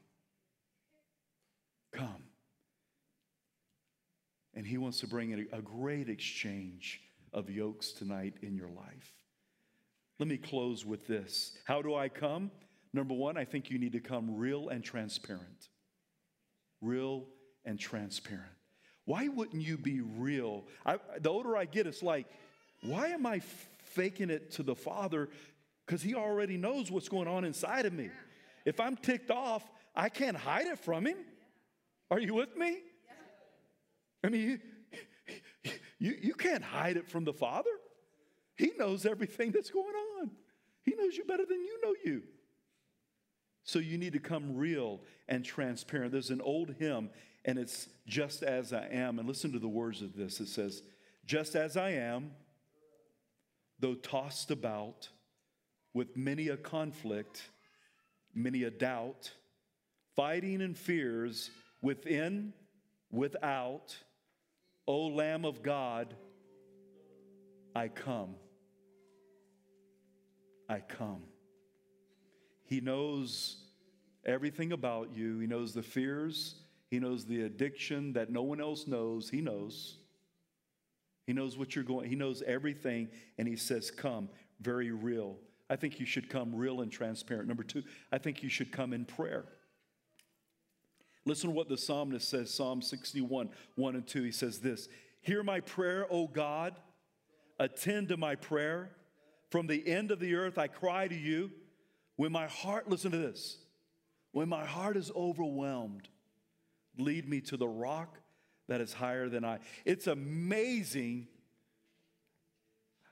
And 4.56 4.66
he 4.66 4.78
wants 4.78 5.00
to 5.00 5.08
bring 5.08 5.48
a 5.52 5.62
great 5.62 6.10
exchange 6.10 7.02
of 7.34 7.50
yokes 7.50 7.92
tonight 7.92 8.36
in 8.42 8.56
your 8.56 8.70
life. 8.70 9.13
Let 10.20 10.28
me 10.28 10.38
close 10.38 10.86
with 10.86 11.08
this. 11.08 11.58
How 11.66 11.82
do 11.82 11.96
I 11.96 12.08
come? 12.08 12.52
Number 12.94 13.16
one, 13.16 13.38
I 13.38 13.46
think 13.46 13.72
you 13.72 13.80
need 13.80 13.94
to 13.94 14.00
come 14.00 14.38
real 14.38 14.70
and 14.70 14.84
transparent. 14.84 15.70
Real 16.82 17.26
and 17.66 17.80
transparent. 17.80 18.52
Why 19.06 19.28
wouldn't 19.28 19.62
you 19.62 19.78
be 19.78 20.02
real? 20.02 20.66
I, 20.86 20.98
the 21.20 21.30
older 21.30 21.58
I 21.58 21.66
get, 21.66 21.88
it's 21.88 22.04
like, 22.04 22.28
why 22.84 23.08
am 23.08 23.26
I 23.26 23.42
faking 23.84 24.30
it 24.30 24.52
to 24.52 24.63
the 24.63 24.76
Father? 24.76 25.30
Because 25.86 26.02
He 26.02 26.13
already 26.13 26.58
knows 26.58 26.92
what's 26.92 27.10
going 27.10 27.28
on 27.28 27.44
inside 27.44 27.86
of 27.86 27.94
me. 27.94 28.10
If 28.66 28.80
I'm 28.80 28.96
ticked 28.96 29.32
off, 29.32 29.63
I 29.96 30.10
can't 30.10 30.38
hide 30.38 30.68
it 30.68 30.80
from 30.80 31.08
Him. 31.08 31.18
Are 32.12 32.20
you 32.20 32.36
with 32.36 32.56
me? 32.56 32.78
I 34.24 34.30
mean, 34.30 34.62
you, 35.64 35.72
you, 36.00 36.18
you 36.22 36.34
can't 36.34 36.64
hide 36.64 36.98
it 36.98 37.10
from 37.10 37.24
the 37.24 37.34
Father. 37.34 37.70
He 38.56 38.72
knows 38.78 39.06
everything 39.06 39.52
that's 39.52 39.70
going 39.70 39.96
on. 40.20 40.32
He 40.84 40.96
knows 40.96 41.18
you 41.18 41.26
better 41.26 41.46
than 41.46 41.60
you 41.62 41.80
know 41.82 41.96
you. 42.04 42.24
So 43.64 43.80
you 43.80 43.98
need 43.98 44.14
to 44.14 44.20
come 44.20 44.56
real 44.56 45.02
and 45.28 45.44
transparent. 45.44 46.12
There's 46.12 46.30
an 46.30 46.42
old 46.42 46.76
hymn, 46.78 47.10
and 47.46 47.58
it's 47.58 47.88
just 48.06 48.44
as 48.44 48.74
I 48.74 48.88
am. 48.92 49.20
And 49.20 49.28
listen 49.28 49.52
to 49.54 49.60
the 49.60 49.68
words 49.68 50.02
of 50.02 50.16
this 50.16 50.40
it 50.40 50.50
says, 50.50 50.84
Just 51.26 51.56
as 51.56 51.78
I 51.78 51.92
am, 51.92 52.32
though 53.80 53.96
tossed 53.96 54.52
about 54.52 55.10
with 55.94 56.18
many 56.18 56.50
a 56.50 56.58
conflict, 56.58 57.44
many 58.34 58.64
a 58.64 58.72
doubt, 58.72 59.32
fighting 60.16 60.62
and 60.62 60.78
fears 60.78 61.50
within, 61.82 62.54
without, 63.12 63.96
O 64.88 65.08
Lamb 65.08 65.46
of 65.46 65.63
God, 65.63 66.13
I 67.76 67.88
come. 67.88 68.36
I 70.69 70.80
come. 70.80 71.24
He 72.65 72.82
knows 72.82 73.58
everything 74.26 74.72
about 74.72 75.15
you. 75.15 75.39
He 75.39 75.48
knows 75.48 75.74
the 75.74 75.84
fears. 75.84 76.56
He 76.89 77.00
knows 77.00 77.26
the 77.26 77.43
addiction 77.43 78.13
that 78.13 78.30
no 78.30 78.43
one 78.43 78.62
else 78.62 78.88
knows. 78.88 79.30
He 79.30 79.41
knows. 79.41 79.98
He 81.26 81.34
knows 81.34 81.58
what 81.58 81.76
you're 81.76 81.84
going. 81.84 82.10
He 82.10 82.15
knows 82.15 82.41
everything 82.43 83.10
and 83.38 83.48
he 83.48 83.56
says, 83.56 83.89
"Come." 83.89 84.30
Very 84.60 84.91
real. 84.91 85.39
I 85.69 85.76
think 85.76 86.00
you 86.00 86.06
should 86.06 86.30
come 86.30 86.54
real 86.54 86.82
and 86.82 86.91
transparent. 86.91 87.48
Number 87.48 87.63
2, 87.63 87.84
I 88.12 88.17
think 88.17 88.43
you 88.43 88.50
should 88.50 88.72
come 88.72 88.93
in 88.93 89.06
prayer. 89.06 89.46
Listen 91.26 91.50
to 91.50 91.56
what 91.56 91.70
the 91.70 91.78
psalmist 91.78 92.28
says, 92.28 92.54
Psalm 92.54 92.82
61, 92.82 93.50
1 93.76 93.96
and 93.96 94.06
2. 94.06 94.24
He 94.24 94.32
says 94.32 94.60
this 94.60 94.90
Hear 95.22 95.44
my 95.44 95.62
prayer, 95.62 96.06
O 96.10 96.28
God, 96.28 96.76
attend 97.60 98.10
to 98.10 98.18
my 98.18 98.36
prayer. 98.36 98.92
From 99.50 99.68
the 99.68 99.88
end 99.88 100.10
of 100.12 100.20
the 100.20 100.36
earth 100.36 100.58
I 100.58 100.68
cry 100.68 101.08
to 101.08 101.16
you. 101.16 101.52
When 102.16 102.32
my 102.32 102.48
heart, 102.48 102.90
listen 102.90 103.12
to 103.12 103.18
this, 103.18 103.58
when 104.32 104.50
my 104.50 104.66
heart 104.66 104.98
is 104.98 105.12
overwhelmed, 105.16 106.08
lead 106.98 107.28
me 107.28 107.42
to 107.42 107.58
the 107.58 107.68
rock 107.68 108.20
that 108.68 108.82
is 108.82 108.94
higher 108.94 109.30
than 109.30 109.44
I. 109.44 109.60
It's 109.86 110.08
amazing 110.08 111.28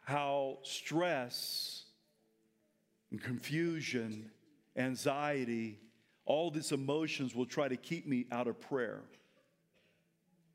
how 0.04 0.60
stress 0.64 1.86
and 3.12 3.22
confusion, 3.22 4.32
anxiety, 4.76 5.80
all 6.26 6.52
these 6.52 6.72
emotions 6.72 7.36
will 7.36 7.46
try 7.46 7.68
to 7.68 7.78
keep 7.78 8.08
me 8.08 8.26
out 8.32 8.48
of 8.48 8.60
prayer. 8.60 9.02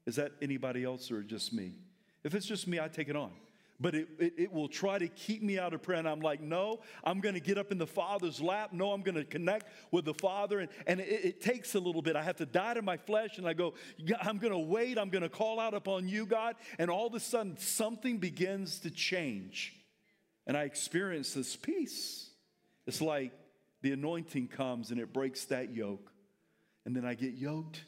Is 0.07 0.17
that 0.17 0.33
anybody 0.41 0.85
else 0.85 1.11
or 1.11 1.23
just 1.23 1.53
me? 1.53 1.75
If 2.25 2.35
it's 2.35 2.47
just 2.47 2.67
me, 2.67 2.79
I 2.81 2.89
take 2.89 3.09
it 3.09 3.17
on 3.17 3.33
but 3.81 3.95
it, 3.95 4.09
it, 4.19 4.35
it, 4.37 4.53
will 4.53 4.69
try 4.69 4.99
to 4.99 5.09
keep 5.09 5.43
me 5.43 5.59
out 5.59 5.75
of 5.75 5.83
prayer. 5.83 5.99
And 5.99 6.09
I'm 6.09 6.21
like, 6.21 6.41
no, 6.41 6.81
I'm 7.05 7.21
going 7.21 7.35
to 7.35 7.41
get 7.41 7.59
up 7.59 7.73
in 7.73 7.79
the 7.79 7.87
Father's 7.87 8.41
lap. 8.41 8.73
No, 8.73 8.93
I'm 8.93 9.03
going 9.03 9.17
to 9.17 9.25
connect 9.25 9.67
with 9.91 10.05
the 10.05 10.15
Father. 10.15 10.61
And, 10.61 10.71
and 10.87 11.01
it, 11.01 11.25
it, 11.25 11.41
takes 11.41 11.75
a 11.75 11.79
little 11.79 12.03
bit. 12.03 12.17
I 12.17 12.23
have 12.23 12.37
to 12.37 12.47
die 12.47 12.75
to 12.75 12.83
my 12.83 12.97
flesh. 12.97 13.39
And 13.39 13.47
I 13.47 13.53
go, 13.53 13.75
I'm 14.21 14.39
going 14.39 14.53
to 14.53 14.59
wait. 14.59 14.99
I'm 14.99 15.11
going 15.11 15.23
to 15.23 15.29
call 15.29 15.61
out 15.61 15.75
upon 15.75 16.09
you, 16.09 16.27
God. 16.27 16.57
And 16.79 16.91
all 16.91 17.07
of 17.07 17.15
a 17.15 17.21
sudden, 17.21 17.59
something 17.59 18.19
begins 18.19 18.81
to 18.81 18.91
change. 18.91 19.75
And 20.47 20.57
I 20.57 20.63
experience 20.63 21.35
this 21.35 21.57
peace. 21.57 22.31
It's 22.87 23.01
like 23.01 23.33
the 23.87 23.93
anointing 23.93 24.49
comes 24.49 24.91
and 24.91 24.99
it 24.99 25.13
breaks 25.13 25.45
that 25.45 25.73
yoke. 25.73 26.11
And 26.85 26.97
then 26.97 27.05
I 27.05 27.15
get 27.15 27.35
yoked 27.35 27.85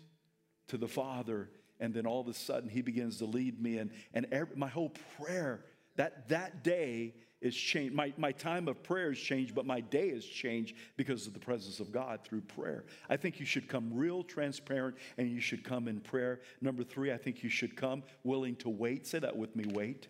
to 0.68 0.76
the 0.76 0.86
Father. 0.86 1.50
And 1.80 1.92
then 1.92 2.06
all 2.06 2.20
of 2.20 2.28
a 2.28 2.34
sudden, 2.34 2.68
He 2.68 2.82
begins 2.82 3.18
to 3.18 3.24
lead 3.24 3.60
me. 3.60 3.78
And, 3.78 3.90
and 4.14 4.28
every, 4.30 4.54
my 4.54 4.68
whole 4.68 4.92
prayer 5.20 5.64
that 5.96 6.28
that 6.28 6.62
day 6.62 7.14
is 7.40 7.56
changed. 7.56 7.96
My, 7.96 8.14
my 8.16 8.30
time 8.30 8.68
of 8.68 8.80
prayer 8.84 9.10
is 9.10 9.18
changed, 9.18 9.56
but 9.56 9.66
my 9.66 9.80
day 9.80 10.10
is 10.10 10.24
changed 10.24 10.76
because 10.96 11.26
of 11.26 11.32
the 11.32 11.40
presence 11.40 11.80
of 11.80 11.90
God 11.90 12.20
through 12.22 12.42
prayer. 12.42 12.84
I 13.10 13.16
think 13.16 13.40
you 13.40 13.46
should 13.46 13.66
come 13.66 13.90
real 13.92 14.22
transparent 14.22 14.98
and 15.16 15.28
you 15.28 15.40
should 15.40 15.64
come 15.64 15.88
in 15.88 15.98
prayer. 15.98 16.42
Number 16.60 16.84
three, 16.84 17.10
I 17.12 17.16
think 17.16 17.42
you 17.42 17.50
should 17.50 17.74
come 17.74 18.04
willing 18.22 18.54
to 18.56 18.68
wait. 18.68 19.04
Say 19.04 19.18
that 19.18 19.36
with 19.36 19.56
me 19.56 19.64
wait. 19.72 20.06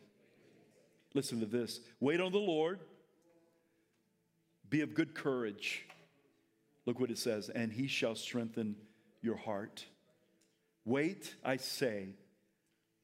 Listen 1.14 1.40
to 1.40 1.46
this 1.46 1.80
wait 1.98 2.20
on 2.20 2.32
the 2.32 2.38
Lord, 2.38 2.80
be 4.70 4.80
of 4.80 4.94
good 4.94 5.14
courage. 5.14 5.84
Look 6.86 7.00
what 7.00 7.10
it 7.10 7.18
says, 7.18 7.48
and 7.48 7.72
he 7.72 7.86
shall 7.86 8.14
strengthen 8.14 8.76
your 9.22 9.36
heart. 9.36 9.84
Wait, 10.84 11.34
I 11.44 11.56
say, 11.56 12.14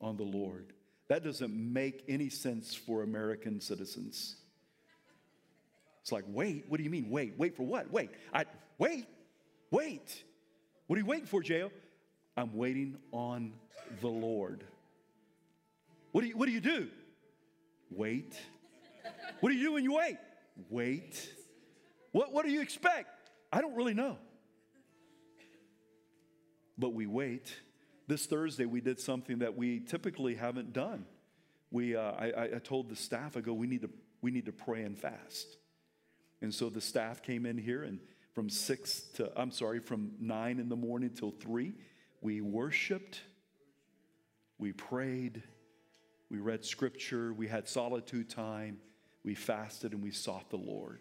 on 0.01 0.17
the 0.17 0.23
Lord. 0.23 0.73
That 1.09 1.23
doesn't 1.23 1.55
make 1.55 2.05
any 2.09 2.31
sense 2.31 2.75
for 2.75 3.03
American 3.03 3.61
citizens. 3.61 4.37
It's 6.01 6.13
like, 6.13 6.25
wait, 6.29 6.65
what 6.69 6.79
do 6.79 6.85
you 6.85 6.91
mean? 6.91 7.11
Wait, 7.11 7.35
wait 7.39 7.57
for 7.57 7.63
what? 7.63 7.91
Wait, 7.91 8.11
I 8.33 8.45
wait, 8.79 9.07
wait. 9.71 10.23
What 10.87 10.97
are 10.97 11.01
you 11.01 11.07
waiting 11.07 11.27
for, 11.27 11.43
J.O.? 11.43 11.71
I'm 12.37 12.55
waiting 12.55 12.99
on 13.13 13.53
the 14.01 14.09
Lord. 14.09 14.65
What 16.13 16.23
do 16.23 16.29
you 16.29 16.37
what 16.37 16.47
do 16.47 16.53
you 16.53 16.61
do? 16.61 16.89
Wait. 17.91 18.35
What 19.41 19.51
do 19.51 19.57
you 19.57 19.69
do 19.69 19.73
when 19.75 19.85
you 19.85 19.95
wait? 19.95 20.17
Wait. 20.71 21.29
What, 22.15 22.33
what 22.33 22.47
do 22.47 22.53
you 22.53 22.61
expect? 22.61 23.09
I 23.53 23.61
don't 23.61 23.75
really 23.75 23.93
know. 23.93 24.19
But 26.79 26.95
we 26.95 27.09
wait 27.09 27.53
this 28.07 28.27
Thursday, 28.27 28.67
we 28.67 28.81
did 28.81 29.01
something 29.01 29.41
that 29.41 29.57
we 29.57 29.81
typically 29.81 30.37
haven't 30.37 30.73
done. 30.73 31.07
We, 31.73 31.97
uh, 31.97 32.13
I, 32.13 32.51
I 32.55 32.59
told 32.63 32.89
the 32.89 32.95
staff, 32.95 33.37
I 33.37 33.41
go, 33.41 33.53
we 33.53 33.67
need, 33.67 33.83
to, 33.83 33.91
we 34.23 34.31
need 34.31 34.47
to 34.47 34.53
pray 34.53 34.83
and 34.83 34.97
fast. 34.97 35.57
And 36.41 36.55
so 36.55 36.71
the 36.71 36.81
staff 36.81 37.21
came 37.21 37.47
in 37.47 37.59
here, 37.59 37.83
and 37.83 37.99
from 38.33 38.49
six 38.49 39.01
to, 39.15 39.33
I'm 39.37 39.51
sorry, 39.51 39.81
from 39.81 40.13
nine 40.21 40.61
in 40.61 40.69
the 40.69 40.77
morning 40.77 41.11
till 41.11 41.33
three, 41.33 41.75
we 42.21 42.41
worshiped, 42.41 43.23
we 44.59 44.71
prayed, 44.71 45.43
we 46.31 46.39
read 46.39 46.65
scripture, 46.65 47.33
we 47.33 47.49
had 47.49 47.67
solitude 47.67 48.31
time, 48.31 48.79
we 49.25 49.35
fasted, 49.35 49.95
and 49.95 50.03
we 50.03 50.13
sought 50.13 50.49
the 50.51 50.59
Lord. 50.59 51.01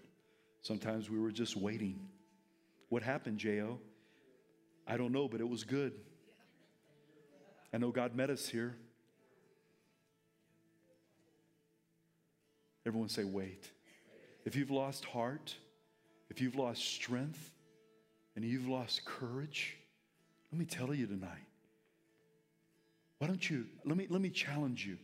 Sometimes 0.63 1.09
we 1.09 1.19
were 1.19 1.31
just 1.31 1.55
waiting. 1.55 1.99
What 2.89 3.03
happened, 3.03 3.37
J.O.? 3.37 3.79
I 4.87 4.97
don't 4.97 5.11
know, 5.11 5.27
but 5.27 5.39
it 5.39 5.47
was 5.47 5.63
good. 5.63 5.93
I 7.73 7.77
know 7.77 7.91
God 7.91 8.15
met 8.15 8.29
us 8.29 8.47
here. 8.47 8.75
Everyone 12.85 13.09
say, 13.09 13.23
wait. 13.23 13.69
If 14.45 14.55
you've 14.55 14.71
lost 14.71 15.05
heart, 15.05 15.55
if 16.29 16.41
you've 16.41 16.55
lost 16.55 16.83
strength, 16.83 17.51
and 18.35 18.43
you've 18.43 18.67
lost 18.67 19.05
courage, 19.05 19.77
let 20.51 20.59
me 20.59 20.65
tell 20.65 20.93
you 20.93 21.05
tonight. 21.05 21.29
Why 23.19 23.27
don't 23.27 23.47
you, 23.49 23.65
let 23.85 23.95
me, 23.95 24.07
let 24.09 24.21
me 24.21 24.29
challenge 24.29 24.85
you. 24.85 24.97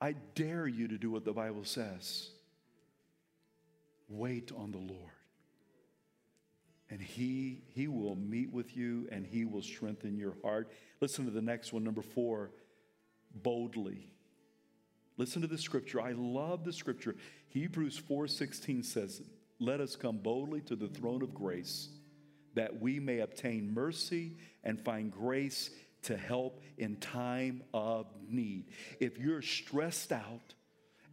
I 0.00 0.14
dare 0.34 0.66
you 0.66 0.88
to 0.88 0.98
do 0.98 1.10
what 1.10 1.24
the 1.24 1.32
Bible 1.32 1.64
says. 1.64 2.28
Wait 4.08 4.52
on 4.56 4.70
the 4.70 4.78
Lord. 4.78 5.10
And 6.88 7.00
he, 7.00 7.62
he 7.74 7.88
will 7.88 8.14
meet 8.14 8.52
with 8.52 8.76
you 8.76 9.08
and 9.10 9.26
he 9.26 9.44
will 9.44 9.62
strengthen 9.62 10.16
your 10.16 10.36
heart. 10.42 10.70
Listen 11.00 11.24
to 11.24 11.30
the 11.32 11.42
next 11.42 11.72
one, 11.72 11.82
number 11.82 12.02
four 12.02 12.52
boldly. 13.34 14.08
Listen 15.16 15.42
to 15.42 15.48
the 15.48 15.58
scripture. 15.58 16.00
I 16.00 16.12
love 16.12 16.64
the 16.64 16.72
scripture. 16.72 17.16
Hebrews 17.48 17.98
4:16 17.98 18.82
says, 18.82 19.22
"Let 19.58 19.80
us 19.80 19.96
come 19.96 20.18
boldly 20.18 20.60
to 20.62 20.76
the 20.76 20.88
throne 20.88 21.22
of 21.22 21.34
grace, 21.34 21.88
that 22.54 22.80
we 22.80 23.00
may 23.00 23.20
obtain 23.20 23.72
mercy 23.72 24.36
and 24.62 24.80
find 24.80 25.10
grace 25.10 25.70
to 26.02 26.16
help 26.16 26.60
in 26.76 26.96
time 26.96 27.64
of 27.72 28.06
need." 28.28 28.70
If 29.00 29.18
you're 29.18 29.42
stressed 29.42 30.12
out 30.12 30.54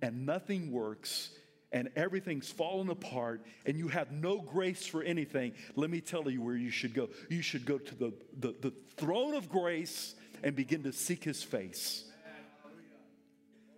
and 0.01 0.25
nothing 0.25 0.71
works 0.71 1.37
and 1.73 1.89
everything's 1.95 2.49
fallen 2.49 2.89
apart 2.89 3.41
and 3.65 3.77
you 3.77 3.87
have 3.87 4.11
no 4.11 4.39
grace 4.39 4.85
for 4.85 5.01
anything, 5.01 5.53
let 5.75 5.89
me 5.89 5.99
tell 5.99 6.29
you 6.29 6.41
where 6.41 6.55
you 6.55 6.69
should 6.69 6.93
go. 6.93 7.09
You 7.29 7.41
should 7.41 7.65
go 7.65 7.79
to 7.79 7.95
the, 7.95 8.13
the, 8.39 8.55
the 8.61 8.73
throne 8.95 9.33
of 9.33 9.49
grace 9.49 10.13
and 10.43 10.55
begin 10.55 10.83
to 10.83 10.93
seek 10.93 11.23
his 11.23 11.41
face. 11.41 12.05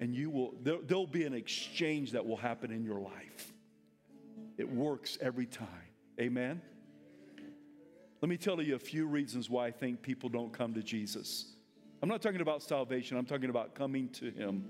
And 0.01 0.13
you 0.13 0.29
will 0.29 0.53
there, 0.61 0.77
there'll 0.85 1.07
be 1.07 1.23
an 1.23 1.33
exchange 1.33 2.11
that 2.11 2.25
will 2.25 2.35
happen 2.35 2.69
in 2.69 2.83
your 2.83 2.99
life. 2.99 3.53
It 4.57 4.69
works 4.69 5.17
every 5.21 5.45
time. 5.45 5.67
Amen? 6.19 6.61
Let 8.21 8.29
me 8.29 8.35
tell 8.35 8.61
you 8.61 8.75
a 8.75 8.79
few 8.79 9.07
reasons 9.07 9.49
why 9.49 9.67
i 9.67 9.71
think 9.71 10.01
people 10.01 10.27
don't 10.27 10.51
come 10.51 10.73
to 10.73 10.83
jesus. 10.83 11.53
I'm 12.01 12.09
not 12.09 12.21
talking 12.21 12.41
about 12.41 12.61
salvation. 12.61 13.17
I'm 13.17 13.25
talking 13.25 13.49
about 13.49 13.73
coming 13.73 14.09
to 14.09 14.29
him 14.31 14.65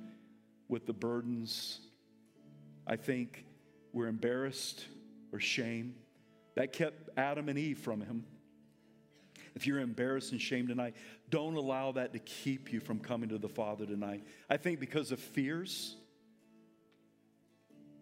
with 0.69 0.85
the 0.85 0.93
burdens 0.93 1.84
i 2.87 2.95
think 2.95 3.45
we're 3.93 4.07
embarrassed 4.07 4.85
or 5.31 5.39
shame 5.39 5.95
that 6.55 6.73
kept 6.73 7.09
adam 7.17 7.49
and 7.49 7.57
eve 7.57 7.79
from 7.79 8.01
him 8.01 8.25
if 9.55 9.65
you're 9.65 9.79
embarrassed 9.79 10.33
and 10.33 10.41
shamed 10.41 10.67
tonight, 10.67 10.95
don't 11.29 11.55
allow 11.55 11.93
that 11.93 12.11
to 12.13 12.19
keep 12.19 12.73
you 12.73 12.81
from 12.81 12.99
coming 12.99 13.29
to 13.29 13.37
the 13.37 13.47
Father 13.47 13.85
tonight. 13.85 14.23
I 14.49 14.57
think 14.57 14.79
because 14.79 15.11
of 15.11 15.19
fears, 15.19 15.95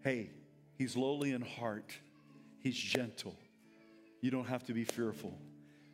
hey, 0.03 0.31
He's 0.75 0.97
lowly 0.97 1.31
in 1.31 1.41
heart, 1.41 1.93
He's 2.59 2.75
gentle. 2.75 3.35
You 4.19 4.31
don't 4.31 4.47
have 4.47 4.63
to 4.65 4.73
be 4.73 4.83
fearful. 4.83 5.37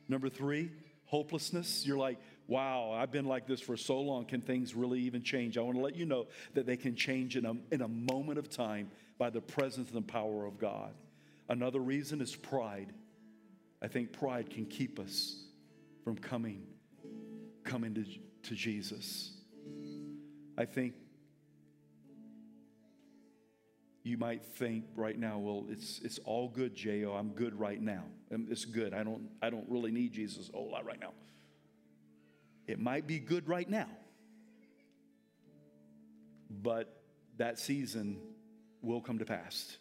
Number 0.07 0.29
three, 0.29 0.71
hopelessness. 1.05 1.85
You're 1.85 1.97
like, 1.97 2.19
wow, 2.49 2.91
I've 2.91 3.11
been 3.11 3.25
like 3.25 3.45
this 3.45 3.61
for 3.61 3.77
so 3.77 4.01
long. 4.01 4.25
Can 4.25 4.41
things 4.41 4.73
really 4.73 4.99
even 5.01 5.21
change? 5.21 5.55
I 5.55 5.61
want 5.61 5.77
to 5.77 5.83
let 5.83 5.95
you 5.95 6.05
know 6.05 6.25
that 6.55 6.65
they 6.65 6.75
can 6.75 6.95
change 6.95 7.37
in 7.37 7.45
a, 7.45 7.53
in 7.71 7.83
a 7.83 7.87
moment 7.87 8.39
of 8.39 8.49
time 8.49 8.89
by 9.19 9.29
the 9.29 9.39
presence 9.39 9.91
and 9.91 10.05
power 10.05 10.45
of 10.45 10.57
God. 10.57 10.91
Another 11.47 11.79
reason 11.79 12.21
is 12.21 12.35
pride. 12.35 12.91
I 13.83 13.87
think 13.87 14.13
pride 14.13 14.49
can 14.49 14.65
keep 14.65 14.99
us 14.99 15.43
from 16.03 16.17
coming, 16.17 16.63
coming 17.63 17.93
to, 17.93 18.03
to 18.49 18.55
Jesus. 18.55 19.31
I 20.57 20.65
think 20.65 20.95
you 24.03 24.17
might 24.17 24.43
think 24.43 24.85
right 24.95 25.17
now, 25.17 25.37
well, 25.37 25.67
it's, 25.69 26.01
it's 26.03 26.17
all 26.25 26.49
good, 26.49 26.73
J.O. 26.73 27.13
I'm 27.13 27.29
good 27.29 27.59
right 27.59 27.79
now. 27.79 28.05
Um, 28.33 28.47
it's 28.49 28.65
good. 28.65 28.95
I 28.95 29.03
don't, 29.03 29.29
I 29.39 29.51
don't 29.51 29.65
really 29.69 29.91
need 29.91 30.13
Jesus 30.13 30.49
a 30.49 30.57
whole 30.57 30.71
lot 30.71 30.83
right 30.83 30.99
now. 30.99 31.13
It 32.69 32.77
might 32.77 33.07
be 33.07 33.17
good 33.17 33.47
right 33.47 33.67
now, 33.67 33.89
but 36.51 37.01
that 37.37 37.57
season 37.57 38.21
will 38.83 39.01
come 39.01 39.17
to 39.17 39.25
pass. 39.25 39.75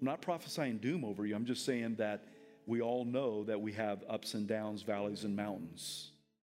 I'm 0.00 0.06
not 0.06 0.20
prophesying 0.20 0.78
doom 0.78 1.04
over 1.04 1.24
you. 1.24 1.36
I'm 1.36 1.44
just 1.44 1.64
saying 1.64 1.94
that 1.98 2.24
we 2.66 2.80
all 2.80 3.04
know 3.04 3.44
that 3.44 3.60
we 3.60 3.74
have 3.74 4.02
ups 4.08 4.34
and 4.34 4.48
downs, 4.48 4.82
valleys 4.82 5.22
and 5.22 5.36
mountains. 5.36 6.10